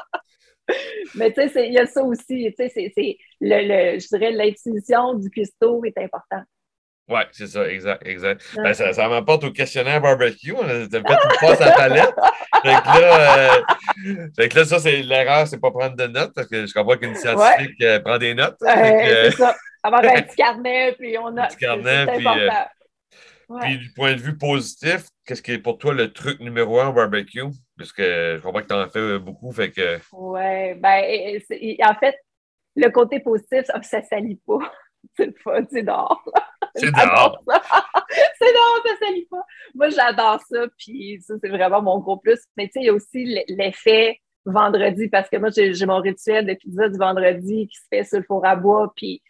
mais 1.15 1.31
tu 1.33 1.49
sais, 1.49 1.67
il 1.67 1.73
y 1.73 1.79
a 1.79 1.85
ça 1.85 2.01
aussi. 2.03 2.53
Tu 2.57 2.69
sais, 2.69 2.91
c'est- 2.95 3.17
le, 3.41 3.67
le- 3.95 3.99
je 3.99 4.07
dirais 4.07 4.31
l'intuition 4.31 5.13
du 5.13 5.29
cuistot 5.29 5.83
est 5.85 5.97
importante. 5.97 6.45
Ouais, 7.09 7.25
c'est 7.31 7.47
ça, 7.47 7.65
exact, 7.69 8.05
exact. 8.05 8.41
Ouais. 8.57 8.63
Ben, 8.63 8.73
ça, 8.73 8.91
ça 8.91 9.07
m'apporte 9.07 9.45
au 9.45 9.51
questionnaire 9.51 10.01
barbecue. 10.01 10.53
On 10.53 10.63
a 10.65 10.89
fait 10.89 10.97
une 10.97 11.03
passe 11.39 11.61
à 11.61 11.71
palette. 11.71 12.13
Fait 12.61 12.81
que 12.81 12.99
là, 12.99 13.37
euh, 13.49 14.27
fait 14.35 14.49
que 14.49 14.59
là, 14.59 14.65
ça, 14.65 14.79
c'est 14.79 14.97
l'erreur, 15.03 15.47
c'est 15.47 15.59
pas 15.61 15.71
prendre 15.71 15.95
de 15.95 16.07
notes, 16.07 16.33
parce 16.35 16.49
que 16.49 16.65
je 16.65 16.73
comprends 16.73 16.97
qu'une 16.97 17.15
scientifique 17.15 17.81
euh, 17.81 18.01
prend 18.01 18.17
des 18.17 18.33
notes. 18.33 18.57
Ouais, 18.59 19.05
que, 19.05 19.31
c'est 19.31 19.37
ça. 19.37 19.55
Avoir 19.83 20.03
un 20.03 20.21
petit 20.21 20.35
carnet, 20.35 20.95
puis 20.99 21.17
on 21.17 21.37
a. 21.37 21.43
Un 21.43 21.47
petit 21.47 21.57
carnet, 21.57 22.07
puis, 22.07 22.27
euh, 22.27 22.49
Ouais. 23.49 23.59
Puis 23.61 23.77
du 23.77 23.93
point 23.93 24.13
de 24.13 24.19
vue 24.19 24.37
positif, 24.37 25.05
qu'est-ce 25.25 25.41
qui 25.41 25.51
est 25.53 25.57
pour 25.59 25.77
toi 25.77 25.93
le 25.93 26.11
truc 26.11 26.39
numéro 26.41 26.79
un 26.81 26.89
au 26.89 26.93
barbecue? 26.93 27.43
Parce 27.77 27.93
que 27.93 28.35
je 28.37 28.41
comprends 28.41 28.61
que 28.61 28.67
tu 28.67 28.73
en 28.73 28.89
fais 28.89 28.99
euh, 28.99 29.19
beaucoup, 29.19 29.51
fait 29.53 29.71
que. 29.71 29.99
Oui, 30.11 30.73
ben, 30.75 31.01
et- 31.05 31.35
et 31.35 31.39
c'est- 31.47 31.77
en 31.85 31.95
fait, 31.95 32.15
le 32.75 32.89
côté 32.89 33.19
positif, 33.19 33.63
ça, 33.65 33.81
ça 33.83 34.01
salit 34.03 34.39
pas. 34.45 34.59
C'est 35.15 35.27
le 35.27 35.33
fun, 35.41 35.63
c'est 35.71 35.83
dehors. 35.83 36.21
C'est 36.75 36.91
ça. 36.93 37.31
c'est 38.39 38.53
dehors, 38.53 38.81
ça 38.85 39.05
salit 39.05 39.25
pas. 39.31 39.43
Moi, 39.73 39.89
j'adore 39.89 40.41
ça, 40.49 40.65
puis 40.77 41.21
ça, 41.21 41.35
c'est 41.39 41.49
vraiment 41.49 41.81
mon 41.81 41.99
gros 41.99 42.17
plus. 42.17 42.39
Mais 42.57 42.65
tu 42.67 42.73
sais, 42.73 42.79
il 42.81 42.85
y 42.87 42.89
a 42.89 42.93
aussi 42.93 43.23
l'effet 43.47 44.19
vendredi, 44.45 45.07
parce 45.07 45.29
que 45.29 45.37
moi, 45.37 45.49
j'ai 45.55 45.73
j'ai 45.73 45.85
mon 45.85 46.01
rituel 46.01 46.45
de 46.45 46.53
pizza 46.55 46.89
du 46.89 46.97
vendredi 46.97 47.67
qui 47.67 47.75
se 47.77 47.85
fait 47.89 48.03
sur 48.03 48.17
le 48.19 48.25
four 48.25 48.45
à 48.45 48.55
bois, 48.55 48.91
puis 48.95 49.21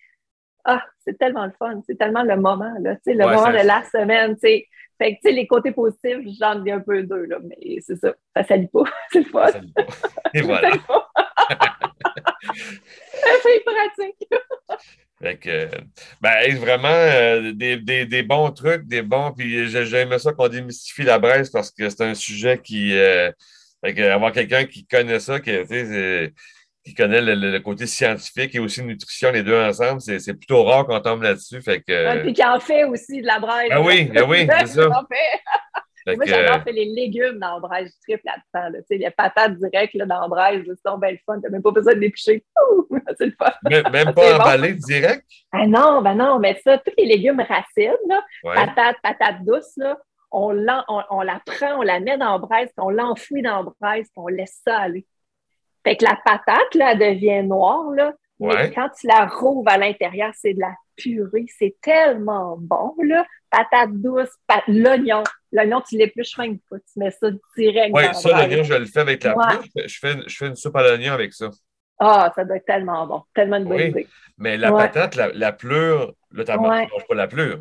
ah, 0.67 0.83
c'est 0.99 1.17
tellement 1.17 1.45
le 1.45 1.53
fun, 1.57 1.81
c'est 1.87 1.97
tellement 1.97 2.23
le 2.23 2.35
moment, 2.37 2.73
là, 2.81 2.95
tu 2.97 3.01
sais, 3.05 3.13
le 3.13 3.25
Ouais, 3.25 3.33
moment 3.35 3.49
de 3.51 3.65
la 3.65 3.83
semaine, 3.85 4.33
tu 4.35 4.41
sais. 4.41 4.67
Fait 4.99 5.11
que, 5.15 5.19
tu 5.21 5.29
sais, 5.29 5.31
les 5.31 5.47
côtés 5.47 5.71
positifs, 5.71 6.17
j'en 6.39 6.63
ai 6.65 6.71
un 6.71 6.79
peu 6.79 7.03
deux, 7.03 7.25
là, 7.25 7.37
mais 7.43 7.77
c'est 7.81 7.95
ça, 7.97 8.13
ça 8.35 8.43
salit 8.43 8.67
pas, 8.67 8.83
c'est 9.11 9.19
le 9.19 9.25
fun. 9.25 9.47
ça 9.47 9.59
pas. 9.75 9.85
Et 10.33 10.41
voilà. 10.41 10.71
C'est 13.43 13.63
pratique. 13.63 14.29
Fait 15.21 15.37
que, 15.37 15.67
ben, 16.21 16.55
vraiment, 16.57 16.87
euh, 16.89 17.51
des, 17.53 17.77
des, 17.77 18.05
des 18.05 18.23
bons 18.23 18.51
trucs, 18.51 18.85
des 18.87 19.01
bons. 19.01 19.31
Puis 19.31 19.67
j'ai- 19.67 19.85
j'aime 19.85 20.17
ça 20.19 20.33
qu'on 20.33 20.47
démystifie 20.47 21.03
la 21.03 21.17
braise 21.19 21.49
parce 21.49 21.71
que 21.71 21.89
c'est 21.89 22.03
un 22.03 22.13
sujet 22.13 22.59
qui. 22.61 22.95
euh, 22.97 23.31
fait 23.83 23.93
que 23.95 24.01
avoir 24.01 24.31
quelqu'un 24.31 24.65
qui 24.65 24.85
connaît 24.85 25.19
ça, 25.19 25.39
qui, 25.39 25.51
tu 25.51 25.65
sais, 25.67 25.85
c'est- 25.85 26.33
qui 26.87 26.93
connaît 26.95 27.21
le, 27.21 27.59
côté 27.59 27.85
scientifique 27.85 28.55
et 28.55 28.59
aussi 28.59 28.83
nutrition, 28.83 29.31
les 29.31 29.43
deux 29.43 29.59
ensemble, 29.59 30.01
c'est 30.01 30.19
c'est 30.19 30.33
plutôt 30.33 30.63
rare 30.63 30.85
qu'on 30.85 30.99
tombe 30.99 31.21
là-dessus. 31.21 31.61
Fait 31.61 31.81
que. 31.81 32.21
Puis 32.23 32.33
qui 32.33 32.43
en 32.43 32.59
fait 32.59 32.83
aussi 32.85 33.21
de 33.21 33.27
la 33.27 33.39
braise. 33.39 33.69
Ah 33.71 33.81
oui, 33.81 34.11
ah 34.15 34.23
oui, 34.23 34.47
c'est 34.59 34.67
ça. 34.67 34.89
Fait. 35.09 36.15
Moi, 36.15 36.25
j'adore 36.25 36.63
faire 36.63 36.73
les 36.73 36.85
légumes 36.85 37.37
dans. 37.37 37.59
Je 37.59 37.91
triple 38.01 38.23
là-dedans. 38.25 38.77
là. 38.77 38.79
Les 38.89 39.11
patates 39.11 39.57
directes 39.57 39.93
là, 39.93 40.05
dans 40.05 40.27
là, 40.33 40.51
c'est 40.65 40.85
donc 40.85 41.01
bien 41.01 41.11
le 41.11 41.17
fun. 41.25 41.39
T'as 41.41 41.49
même 41.49 41.61
pas 41.61 41.71
besoin 41.71 41.95
de 41.95 41.99
l'éplucher. 41.99 42.45
Ouh, 42.71 42.87
C'est 43.17 43.25
le 43.25 43.33
fun. 43.37 43.51
même, 43.69 43.81
pas 44.13 44.13
bon. 44.13 44.35
emballé 44.35 44.73
direct? 44.73 45.25
Ah 45.51 45.67
non, 45.67 46.01
ben 46.01 46.15
non, 46.15 46.39
mais 46.39 46.59
ça, 46.63 46.77
tous 46.77 46.93
les 46.97 47.05
légumes 47.05 47.41
racines, 47.41 47.93
là, 48.07 48.23
Ouais. 48.43 48.55
patates, 48.55 48.97
patates 49.03 49.43
douces, 49.43 49.75
là, 49.75 49.97
on, 50.31 50.55
on, 50.87 51.03
on 51.09 51.21
la 51.21 51.41
prend, 51.45 51.79
on 51.79 51.81
la 51.81 51.99
met 51.99 52.17
dans 52.17 52.39
puis 52.39 52.69
on 52.77 52.89
l'enfouit 52.89 53.41
dans 53.41 53.65
puis 53.81 54.03
on 54.15 54.27
laisse 54.27 54.61
ça 54.63 54.77
aller. 54.77 55.05
Fait 55.87 55.95
que 55.95 56.03
la 56.03 56.19
patate, 56.25 56.75
là, 56.75 56.91
elle 56.91 56.99
devient 56.99 57.43
noire, 57.43 57.89
là. 57.95 58.11
Mais 58.41 58.71
quand 58.71 58.89
tu 58.99 59.07
la 59.07 59.25
rouvres 59.25 59.69
à 59.71 59.77
l'intérieur, 59.77 60.33
c'est 60.35 60.53
de 60.53 60.59
la 60.59 60.73
purée. 60.97 61.45
C'est 61.47 61.77
tellement 61.81 62.57
bon, 62.59 62.93
là. 63.05 63.25
Patate 63.49 63.93
douce, 63.93 64.27
l'oignon. 64.67 65.23
L'oignon, 65.53 65.81
tu 65.87 65.97
l'épluches 65.97 66.37
même 66.39 66.59
pas. 66.69 66.75
Tu 66.79 66.99
mets 66.99 67.11
ça 67.11 67.29
direct 67.55 67.91
Oui, 67.93 68.03
ça, 68.11 68.29
l'oignon, 68.31 68.63
je 68.63 68.73
le 68.73 68.85
fais 68.85 68.99
avec 68.99 69.23
la 69.23 69.37
ouais. 69.37 69.85
Je 69.85 69.97
fais, 69.97 70.15
je 70.27 70.35
fais 70.35 70.47
une 70.47 70.57
soupe 70.57 70.75
à 70.75 70.83
l'oignon 70.83 71.13
avec 71.13 71.33
ça. 71.33 71.51
Ah, 71.99 72.33
ça 72.35 72.43
doit 72.43 72.57
être 72.57 72.65
tellement 72.65 73.07
bon. 73.07 73.23
Tellement 73.33 73.61
de 73.61 73.65
bonne 73.65 73.79
idée. 73.79 74.07
Mais 74.37 74.57
la 74.57 74.73
patate, 74.73 75.15
la, 75.15 75.29
la 75.29 75.53
pleure, 75.53 76.11
là, 76.31 76.43
tu 76.43 76.51
ne 76.51 76.57
manges 76.57 77.07
pas 77.07 77.15
la 77.15 77.27
pleure. 77.27 77.59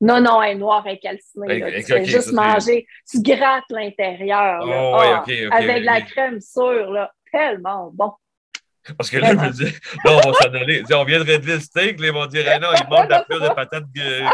Non, 0.00 0.20
non, 0.20 0.40
elle 0.42 0.52
est 0.52 0.58
noire, 0.60 0.84
elle 0.86 0.94
est 0.94 0.98
calcinée. 0.98 1.82
tu 1.82 1.92
fais 1.92 2.04
juste 2.04 2.32
manger. 2.32 2.86
Tu 3.10 3.20
grattes 3.20 3.64
l'intérieur. 3.70 4.60
Oh, 4.64 4.96
ah, 4.96 5.24
avec 5.50 5.84
la 5.84 6.02
crème 6.02 6.40
sûre, 6.40 6.92
là. 6.92 7.10
Tellement 7.34 7.90
bon. 7.92 8.12
Parce 8.98 9.08
que 9.08 9.16
là, 9.16 9.30
je 9.30 9.36
me 9.36 9.50
dis, 9.50 9.74
non, 10.04 10.20
on 10.24 10.30
va 10.30 10.32
s'en 10.34 10.54
aller. 10.54 10.82
On 10.92 11.04
vient 11.04 11.24
de 11.24 11.46
le 11.46 11.58
steak, 11.58 11.98
là, 12.00 12.06
ils 12.06 12.12
vont 12.12 12.26
dire, 12.26 12.44
non, 12.60 12.68
ils 12.78 12.88
mangent 12.88 13.08
la 13.08 13.24
fleur 13.24 13.40
de 13.40 13.54
patate 13.54 13.84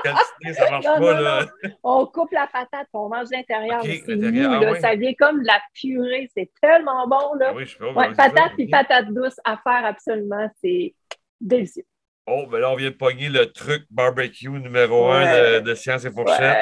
calcinée, 0.02 0.54
ça 0.54 0.70
marche 0.70 0.84
pas. 0.84 1.20
Là. 1.20 1.46
On 1.84 2.04
coupe 2.06 2.32
la 2.32 2.48
patate, 2.48 2.88
on 2.92 3.08
mange 3.08 3.28
l'intérieur. 3.30 3.80
Ah 3.82 4.80
ça 4.80 4.94
vient 4.96 5.14
comme 5.14 5.42
de 5.42 5.46
la 5.46 5.60
purée, 5.72 6.28
c'est 6.36 6.50
tellement 6.60 7.06
bon. 7.06 7.34
Là. 7.38 7.50
Ah 7.50 7.52
oui, 7.54 7.64
je 7.64 7.84
ouais, 7.84 8.12
patate 8.14 8.52
et 8.58 8.68
patate 8.68 9.06
douce 9.12 9.36
à 9.44 9.56
faire 9.56 9.84
absolument, 9.84 10.50
c'est 10.62 10.94
délicieux. 11.40 11.84
Oh, 12.26 12.46
ben 12.50 12.58
là, 12.58 12.70
on 12.70 12.76
vient 12.76 12.90
de 12.90 12.96
pogner 12.96 13.28
le 13.28 13.46
truc 13.46 13.84
barbecue 13.90 14.50
numéro 14.50 15.10
un 15.10 15.60
de, 15.60 15.74
Science 15.74 16.04
et 16.04 16.10
Fourchette. 16.10 16.56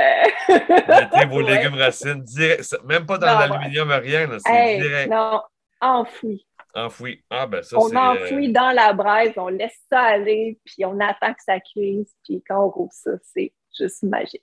Ouais. 0.49 0.63
Mettez 0.89 1.27
vos 1.27 1.41
légumes 1.47 1.75
racines 1.75 2.23
direct, 2.23 2.77
même 2.85 3.07
pas 3.07 3.19
dans 3.19 3.39
l'aluminium, 3.39 3.91
rien, 3.91 4.29
c'est 4.39 4.79
direct. 4.79 5.11
Non, 5.11 5.41
enfoui. 5.81 6.47
Enfoui. 6.75 7.25
Ah, 7.31 7.47
ben 7.47 7.63
ça, 7.63 7.79
On 7.79 7.95
enfouit 7.95 8.49
euh, 8.49 8.53
dans 8.53 8.73
la 8.73 8.93
braise, 8.93 9.33
on 9.37 9.49
laisse 9.49 9.79
ça 9.91 10.01
aller, 10.01 10.59
puis 10.65 10.85
on 10.85 11.01
attend 11.01 11.33
que 11.33 11.43
ça 11.45 11.59
cuise, 11.61 12.15
puis 12.25 12.43
quand 12.47 12.65
on 12.65 12.71
roule 12.71 12.89
ça, 12.93 13.13
c'est 13.23 13.53
juste 13.77 14.03
magique. 14.03 14.43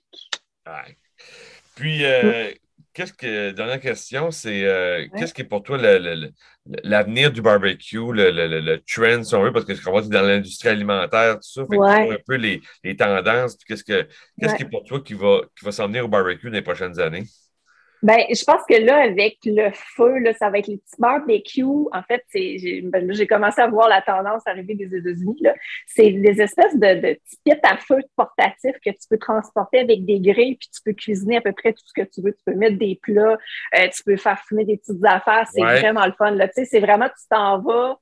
Ouais. 0.66 0.96
Puis, 1.76 2.04
euh, 2.04 2.50
qu'est-ce 2.92 3.12
que, 3.12 3.50
dernière 3.50 3.80
question, 3.80 4.30
c'est 4.30 4.64
euh, 4.64 5.06
qu'est-ce 5.16 5.34
qui 5.34 5.42
est 5.42 5.46
pour 5.46 5.62
toi 5.62 5.78
l'avenir 6.82 7.30
du 7.30 7.42
barbecue, 7.42 8.12
le, 8.12 8.76
trend, 8.78 9.22
si 9.22 9.34
on 9.34 9.42
veut, 9.42 9.52
parce 9.52 9.64
que 9.64 9.74
je 9.74 9.82
crois 9.82 10.02
que 10.02 10.08
dans 10.08 10.22
l'industrie 10.22 10.70
alimentaire, 10.70 11.34
tout 11.34 11.42
ça, 11.42 11.62
fait 11.70 11.78
un 11.78 12.16
peu 12.26 12.34
les, 12.34 12.60
tendances, 12.96 13.56
qu'est-ce 13.64 13.84
que 13.84 14.08
qu'est-ce 14.40 14.54
qui 14.56 14.62
est 14.62 14.70
pour 14.70 14.82
toi 14.84 15.00
qui 15.00 15.14
va, 15.14 15.42
qui 15.56 15.64
va 15.64 15.72
s'en 15.72 15.86
venir 15.86 16.06
au 16.06 16.08
barbecue 16.08 16.48
dans 16.48 16.54
les 16.54 16.62
prochaines 16.62 16.98
années? 16.98 17.24
Ben, 18.02 18.18
je 18.30 18.44
pense 18.44 18.62
que 18.68 18.74
là, 18.74 19.02
avec 19.04 19.38
le 19.44 19.70
feu, 19.72 20.18
là, 20.18 20.32
ça 20.34 20.50
va 20.50 20.58
être 20.58 20.66
les 20.66 20.76
petits 20.76 21.00
barbecues. 21.00 21.88
En 21.92 22.02
fait, 22.02 22.22
j'ai 22.34 22.82
ben, 22.82 23.12
j'ai 23.12 23.26
commencé 23.26 23.60
à 23.60 23.68
voir 23.68 23.88
la 23.88 24.02
tendance 24.02 24.42
arriver 24.46 24.74
des 24.74 24.94
États-Unis. 24.94 25.42
C'est 25.86 26.12
des 26.12 26.40
espèces 26.40 26.74
de, 26.74 26.94
de 26.94 27.14
petits 27.14 27.38
pits 27.44 27.52
à 27.62 27.76
feu 27.78 27.98
portatifs 28.16 28.76
que 28.84 28.90
tu 28.90 29.08
peux 29.08 29.18
transporter 29.18 29.80
avec 29.80 30.04
des 30.04 30.20
grilles, 30.20 30.56
puis 30.56 30.68
tu 30.74 30.80
peux 30.84 30.92
cuisiner 30.92 31.38
à 31.38 31.40
peu 31.40 31.52
près 31.52 31.72
tout 31.72 31.84
ce 31.86 31.92
que 31.92 32.06
tu 32.06 32.20
veux. 32.20 32.32
Tu 32.32 32.42
peux 32.44 32.54
mettre 32.54 32.78
des 32.78 32.98
plats, 33.02 33.38
euh, 33.78 33.88
tu 33.94 34.02
peux 34.04 34.16
faire 34.16 34.38
fumer 34.46 34.64
des 34.64 34.76
petites 34.76 35.04
affaires. 35.04 35.46
C'est 35.52 35.62
vraiment 35.62 36.06
le 36.06 36.12
fun. 36.12 36.30
Là. 36.32 36.48
Tu 36.48 36.54
sais, 36.54 36.64
c'est 36.64 36.80
vraiment, 36.80 37.08
tu 37.08 37.26
t'en 37.30 37.60
vas, 37.60 37.98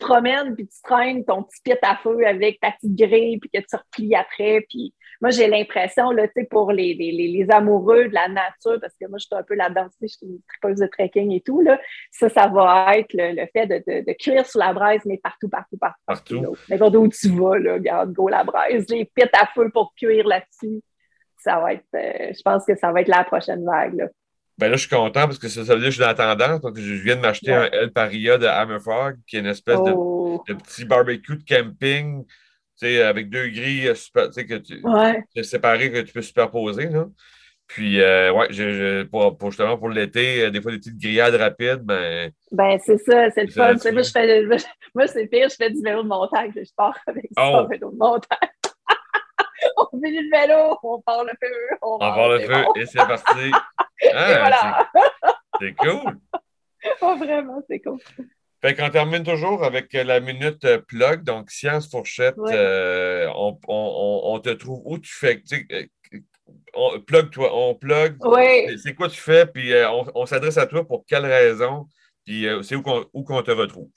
te 0.00 0.04
promènes, 0.04 0.54
puis 0.54 0.66
tu 0.66 0.82
traînes 0.82 1.24
ton 1.24 1.42
petit 1.42 1.60
pit 1.62 1.78
à 1.82 1.96
feu 1.96 2.26
avec 2.26 2.60
ta 2.60 2.72
petite 2.72 2.96
grille, 2.96 3.38
puis 3.38 3.50
que 3.50 3.58
tu 3.60 3.76
replies 3.76 4.14
après, 4.14 4.66
puis 4.68 4.94
moi, 5.20 5.30
j'ai 5.30 5.48
l'impression, 5.48 6.10
là, 6.12 6.26
tu 6.28 6.32
sais, 6.34 6.44
pour 6.44 6.72
les, 6.72 6.94
les, 6.94 7.12
les, 7.12 7.50
amoureux 7.50 8.08
de 8.08 8.14
la 8.14 8.28
nature, 8.28 8.78
parce 8.80 8.94
que 8.98 9.06
moi, 9.06 9.18
je 9.18 9.26
suis 9.26 9.34
un 9.34 9.42
peu 9.42 9.54
là-dedans 9.54 9.86
je 10.00 10.06
suis 10.06 10.26
une 10.26 10.40
tripeuse 10.48 10.80
de 10.80 10.86
trekking 10.86 11.32
et 11.32 11.42
tout, 11.42 11.60
là, 11.60 11.78
ça, 12.10 12.30
ça 12.30 12.48
va 12.48 12.96
être 12.96 13.12
le, 13.12 13.46
fait 13.52 13.66
de, 13.66 13.82
de, 13.86 14.06
de, 14.06 14.12
cuire 14.14 14.46
sur 14.46 14.60
la 14.60 14.72
braise, 14.72 15.02
mais 15.04 15.18
partout, 15.18 15.48
partout, 15.48 15.76
partout. 15.76 16.00
Partout. 16.06 16.56
N'importe 16.70 16.96
où 16.96 17.08
tu 17.08 17.28
vas, 17.28 17.58
là, 17.58 17.74
regarde, 17.74 18.12
go 18.12 18.28
la 18.28 18.44
braise, 18.44 18.86
les 18.88 19.04
pits 19.04 19.22
à 19.34 19.46
feu 19.54 19.70
pour 19.70 19.92
cuire 19.94 20.26
là-dessus. 20.26 20.80
Ça 21.36 21.58
va 21.58 21.74
être, 21.74 21.84
euh, 21.94 22.32
je 22.34 22.42
pense 22.42 22.64
que 22.64 22.76
ça 22.76 22.90
va 22.92 23.02
être 23.02 23.08
la 23.08 23.24
prochaine 23.24 23.64
vague, 23.64 23.94
là. 23.94 24.06
Ben 24.60 24.68
là, 24.68 24.76
je 24.76 24.86
suis 24.86 24.94
content 24.94 25.26
parce 25.26 25.38
que 25.38 25.48
ça, 25.48 25.62
veut 25.62 25.66
dire 25.66 25.76
que 25.76 25.84
je 25.86 25.90
suis 25.90 26.00
dans 26.00 26.06
la 26.08 26.14
tendance. 26.14 26.60
Donc, 26.60 26.78
je 26.78 26.92
viens 26.92 27.16
de 27.16 27.22
m'acheter 27.22 27.52
un 27.52 27.64
El 27.72 27.92
Paria 27.92 28.36
de 28.36 28.46
Hammerfrog, 28.46 29.16
qui 29.26 29.36
est 29.36 29.40
une 29.40 29.46
espèce 29.46 29.80
de, 29.80 29.92
oh. 29.96 30.44
de, 30.46 30.52
petit 30.52 30.84
barbecue 30.84 31.36
de 31.36 31.44
camping 31.44 32.24
avec 32.82 33.28
deux 33.28 33.48
grilles 33.48 33.88
euh, 33.88 33.94
super, 33.94 34.30
que 34.30 34.54
tu 34.58 34.80
ouais. 34.82 35.42
séparées 35.42 35.90
que 35.90 36.00
tu 36.00 36.12
peux 36.12 36.22
superposer. 36.22 36.88
Là. 36.88 37.06
Puis, 37.66 38.00
euh, 38.00 38.32
ouais, 38.32 39.04
pour, 39.04 39.38
pour, 39.38 39.50
justement, 39.50 39.78
pour 39.78 39.90
l'été, 39.90 40.42
euh, 40.42 40.50
des 40.50 40.60
fois, 40.60 40.72
des 40.72 40.78
petites 40.78 40.98
grillades 40.98 41.34
rapides, 41.34 41.82
ben. 41.82 42.30
Ben, 42.50 42.78
c'est 42.84 42.98
ça, 42.98 43.30
c'est 43.30 43.44
le 43.44 43.50
fun. 43.50 43.74
Moi, 43.92 44.02
je 44.02 44.10
fais, 44.10 44.44
moi, 44.94 45.06
c'est 45.06 45.26
pire, 45.26 45.48
je 45.48 45.54
fais 45.54 45.70
du 45.70 45.80
vélo 45.80 46.02
de 46.02 46.08
montagne. 46.08 46.52
Je 46.54 46.70
pars 46.76 46.98
avec 47.06 47.28
ça, 47.36 47.62
oh. 47.62 47.68
vélo 47.68 47.92
de 47.92 47.96
montagne. 47.96 48.48
on 49.92 50.00
finit 50.00 50.20
le 50.20 50.30
vélo, 50.30 50.78
on 50.82 51.00
part 51.00 51.24
le 51.24 51.32
feu. 51.40 51.76
On, 51.82 51.94
on 51.94 51.98
part 51.98 52.28
le 52.28 52.40
feu, 52.40 52.64
et 52.76 52.86
c'est 52.86 52.98
parti. 52.98 53.50
Ah, 54.14 54.38
voilà. 54.38 54.90
C'est 55.60 55.74
cool. 55.74 56.18
Oh, 57.02 57.14
vraiment, 57.16 57.62
c'est 57.68 57.80
cool. 57.80 57.98
Fait 58.62 58.74
qu'on 58.74 58.88
termine 58.88 59.22
toujours 59.22 59.64
avec 59.64 59.92
la 59.92 60.20
minute 60.20 60.64
euh, 60.64 60.78
plug. 60.78 61.24
Donc, 61.24 61.50
Science 61.50 61.90
Fourchette, 61.90 62.38
euh, 62.38 63.26
on, 63.34 63.58
on, 63.68 64.20
on, 64.24 64.38
te 64.40 64.50
trouve 64.50 64.80
où 64.84 64.98
tu 64.98 65.12
fais. 65.12 65.42
Euh, 65.72 65.86
on, 66.74 67.00
plug 67.00 67.30
toi, 67.30 67.50
on 67.54 67.74
plug. 67.74 68.16
Oui. 68.20 68.78
C'est 68.82 68.94
quoi 68.94 69.08
tu 69.08 69.20
fais, 69.20 69.46
puis 69.46 69.72
on, 70.14 70.26
s'adresse 70.26 70.56
à 70.56 70.66
toi 70.66 70.86
pour 70.86 71.04
quelle 71.06 71.26
raison, 71.26 71.86
puis 72.24 72.46
c'est 72.62 72.76
où 72.76 72.82
qu'on 72.82 73.42
te 73.42 73.50
retrouve. 73.50 73.90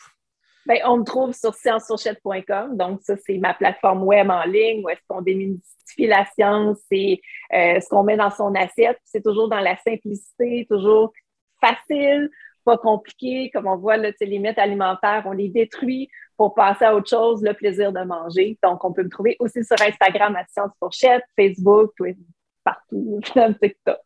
Bien, 0.66 0.78
on 0.86 0.98
me 0.98 1.04
trouve 1.04 1.34
sur 1.34 1.54
sciencefourchette.com. 1.54 2.78
Donc, 2.78 3.02
ça, 3.04 3.16
c'est 3.18 3.38
ma 3.38 3.54
plateforme 3.54 4.04
web 4.04 4.30
en 4.30 4.44
ligne 4.44 4.84
où 4.84 4.90
est-ce 4.90 5.02
qu'on 5.08 5.22
démystifie 5.22 6.08
la 6.08 6.26
science, 6.26 6.80
c'est 6.92 7.20
ce 7.52 7.90
qu'on 7.90 8.04
met 8.04 8.18
dans 8.18 8.32
son 8.32 8.56
assiette. 8.56 9.00
C'est 9.04 9.24
toujours 9.24 9.50
dans 9.50 9.60
la 9.60 9.76
simplicité, 9.78 10.66
toujours 10.70 11.12
facile 11.60 12.30
pas 12.64 12.78
compliqué, 12.78 13.52
comme 13.54 13.68
on 13.68 13.78
voit, 13.78 13.98
là, 13.98 14.12
les 14.20 14.28
limites 14.28 14.58
alimentaires, 14.58 15.24
on 15.26 15.32
les 15.32 15.50
détruit 15.50 16.10
pour 16.38 16.56
passer 16.56 16.86
à 16.86 16.96
autre 16.96 17.10
chose, 17.10 17.44
le 17.44 17.54
plaisir 17.54 17.92
de 17.92 18.02
manger. 18.02 18.58
Donc, 18.64 18.84
on 18.84 18.94
peut 18.94 19.04
me 19.04 19.10
trouver 19.10 19.36
aussi 19.40 19.64
sur 19.64 19.80
Instagram 19.82 20.36
à 20.36 20.46
Science 20.48 20.72
Fourchette, 20.80 21.24
Facebook, 21.38 21.92
Twitter, 21.96 22.22
partout, 22.64 23.20
même 23.36 23.56
TikTok. 23.56 24.00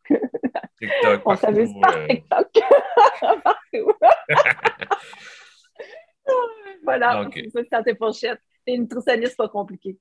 TikTok. 0.80 1.22
on 1.26 1.36
s'amuse 1.36 1.72
par 1.82 1.96
euh. 1.96 2.08
TikTok. 2.08 2.48
partout. 3.44 3.92
voilà, 6.84 7.28
c'est 7.34 7.50
ça, 7.50 7.60
Santé 7.72 7.96
Fourchette. 7.96 8.40
C'est 8.66 8.74
une 8.74 8.82
nutritionniste 8.82 9.38
pas 9.38 9.48
compliquée. 9.48 9.98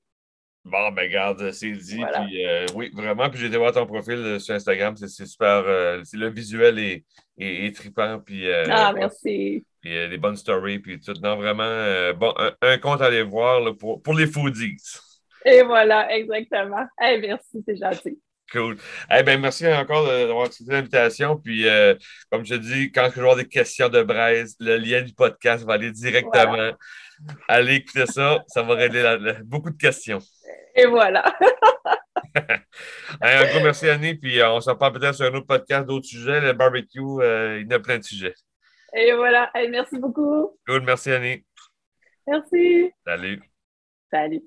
Bon, 0.69 0.91
ben 0.91 1.09
garde, 1.09 1.51
c'est 1.51 1.71
dit. 1.71 2.01
Puis, 2.13 2.45
euh, 2.45 2.65
oui, 2.75 2.91
vraiment. 2.93 3.29
Puis 3.29 3.39
j'ai 3.39 3.47
été 3.47 3.55
voir 3.55 3.71
ton 3.71 3.85
profil 3.85 4.15
euh, 4.15 4.39
sur 4.39 4.53
Instagram. 4.53 4.97
C'est 4.97 5.25
super. 5.25 5.63
Euh, 5.65 6.03
le 6.11 6.29
visuel 6.29 6.77
est, 6.77 7.05
est, 7.37 7.73
trippant. 7.73 8.19
Puis, 8.19 8.51
ah, 8.51 8.91
merci. 8.93 9.65
Puis 9.79 10.09
des 10.09 10.17
bonnes 10.17 10.35
stories. 10.35 10.79
Puis 10.79 10.99
tout. 10.99 11.13
Non, 11.23 11.37
vraiment, 11.37 12.13
bon, 12.15 12.33
un, 12.61 12.77
compte 12.79 13.01
à 13.01 13.05
aller 13.05 13.23
voir 13.23 13.77
pour, 13.77 14.01
pour 14.01 14.13
les 14.13 14.27
foodies. 14.27 14.75
Et 15.45 15.61
voilà, 15.61 16.13
exactement. 16.13 16.85
merci, 16.99 17.63
c'est 17.65 17.77
gentil. 17.77 18.19
Cool. 18.51 18.77
Eh 19.11 19.23
bien, 19.23 19.37
merci 19.37 19.67
encore 19.67 20.07
d'avoir 20.07 20.45
accepté 20.45 20.71
l'invitation. 20.71 21.35
Puis, 21.37 21.65
comme 22.31 22.45
je 22.45 22.55
te 22.55 22.59
dis, 22.61 22.91
quand 22.91 23.09
je 23.09 23.15
vais 23.15 23.21
avoir 23.21 23.35
des 23.35 23.47
questions 23.47 23.89
de 23.89 24.01
braise, 24.03 24.55
le 24.59 24.77
lien 24.77 25.01
du 25.01 25.13
podcast 25.13 25.65
va 25.65 25.73
aller 25.73 25.91
directement. 25.91 26.71
Allez 27.47 27.75
écouter 27.75 28.05
ça. 28.05 28.43
Ça 28.47 28.61
va 28.61 28.75
régler 28.75 29.17
beaucoup 29.43 29.69
de 29.69 29.77
questions. 29.77 30.19
Et 30.75 30.85
voilà. 30.85 31.23
un 33.21 33.45
gros 33.47 33.59
merci, 33.61 33.89
Annie. 33.89 34.15
Puis 34.15 34.39
euh, 34.39 34.51
on 34.51 34.61
s'en 34.61 34.75
parle 34.75 34.93
peut-être 34.93 35.15
sur 35.15 35.25
un 35.25 35.33
autre 35.33 35.47
podcast, 35.47 35.87
d'autres 35.87 36.05
sujets. 36.05 36.39
Le 36.39 36.53
barbecue, 36.53 36.99
euh, 36.99 37.59
il 37.61 37.69
y 37.69 37.73
a 37.73 37.79
plein 37.79 37.97
de 37.97 38.03
sujets. 38.03 38.35
Et 38.95 39.13
voilà. 39.13 39.51
merci 39.69 39.97
beaucoup. 39.97 40.57
Cool. 40.67 40.81
Merci, 40.81 41.11
Annie. 41.11 41.43
Merci. 42.27 42.91
Salut. 43.05 43.41
Salut. 44.11 44.43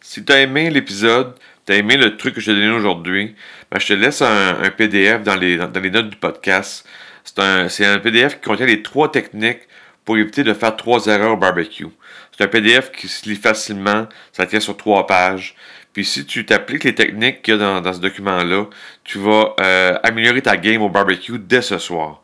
Si 0.00 0.24
tu 0.24 0.32
as 0.32 0.40
aimé 0.40 0.70
l'épisode, 0.70 1.34
tu 1.66 1.72
as 1.72 1.76
aimé 1.76 1.96
le 1.96 2.16
truc 2.16 2.34
que 2.34 2.40
je 2.40 2.46
t'ai 2.46 2.54
donné 2.54 2.70
aujourd'hui, 2.70 3.34
ben, 3.70 3.78
je 3.78 3.86
te 3.88 3.92
laisse 3.92 4.22
un, 4.22 4.70
PDF 4.76 5.22
dans 5.22 5.34
les, 5.34 5.56
dans 5.56 5.80
les, 5.80 5.90
notes 5.90 6.10
du 6.10 6.16
podcast. 6.16 6.88
C'est 7.24 7.40
un, 7.40 7.66
un 7.66 7.98
PDF 7.98 8.36
qui 8.36 8.48
contient 8.48 8.66
les 8.66 8.82
trois 8.82 9.10
techniques 9.10 9.62
pour 10.04 10.16
éviter 10.16 10.44
de 10.44 10.54
faire 10.54 10.76
trois 10.76 11.06
erreurs 11.06 11.32
au 11.32 11.36
barbecue. 11.36 11.88
C'est 12.36 12.44
un 12.44 12.48
PDF 12.48 12.92
qui 12.92 13.08
se 13.08 13.28
lit 13.28 13.36
facilement, 13.36 14.06
ça 14.32 14.46
tient 14.46 14.60
sur 14.60 14.76
trois 14.76 15.06
pages. 15.06 15.56
Puis 15.92 16.04
si 16.04 16.26
tu 16.26 16.44
t'appliques 16.44 16.84
les 16.84 16.94
techniques 16.94 17.42
qu'il 17.42 17.54
y 17.54 17.62
a 17.62 17.80
dans, 17.80 17.92
ce 17.92 18.00
document-là, 18.00 18.66
tu 19.02 19.18
vas 19.18 19.54
euh, 19.60 19.98
améliorer 20.02 20.42
ta 20.42 20.56
game 20.56 20.82
au 20.82 20.90
barbecue 20.90 21.38
dès 21.38 21.62
ce 21.62 21.78
soir. 21.78 22.20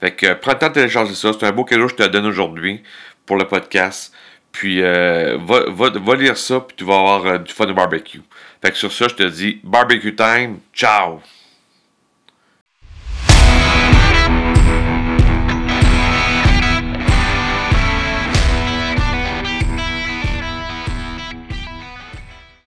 Fait 0.00 0.12
que 0.12 0.34
prends 0.34 0.52
le 0.52 0.58
temps 0.58 0.68
de 0.68 0.74
télécharger 0.74 1.14
ça. 1.14 1.32
C'est 1.32 1.44
un 1.44 1.52
beau 1.52 1.64
cadeau 1.64 1.86
que 1.86 1.90
je 1.90 1.96
te 1.96 2.08
donne 2.08 2.26
aujourd'hui 2.26 2.82
pour 3.26 3.36
le 3.36 3.46
podcast. 3.46 4.14
Puis 4.52 4.80
euh, 4.80 5.36
va, 5.44 6.14
lire 6.14 6.38
ça, 6.38 6.60
puis 6.60 6.76
tu 6.76 6.84
vas 6.84 6.94
avoir 6.94 7.26
euh, 7.26 7.38
du 7.38 7.52
fun 7.52 7.68
au 7.68 7.74
barbecue. 7.74 8.22
Fait 8.62 8.70
que 8.70 8.76
sur 8.76 8.92
ça, 8.92 9.08
je 9.08 9.14
te 9.14 9.22
dis 9.22 9.60
barbecue 9.62 10.14
time. 10.14 10.58
Ciao! 10.72 11.20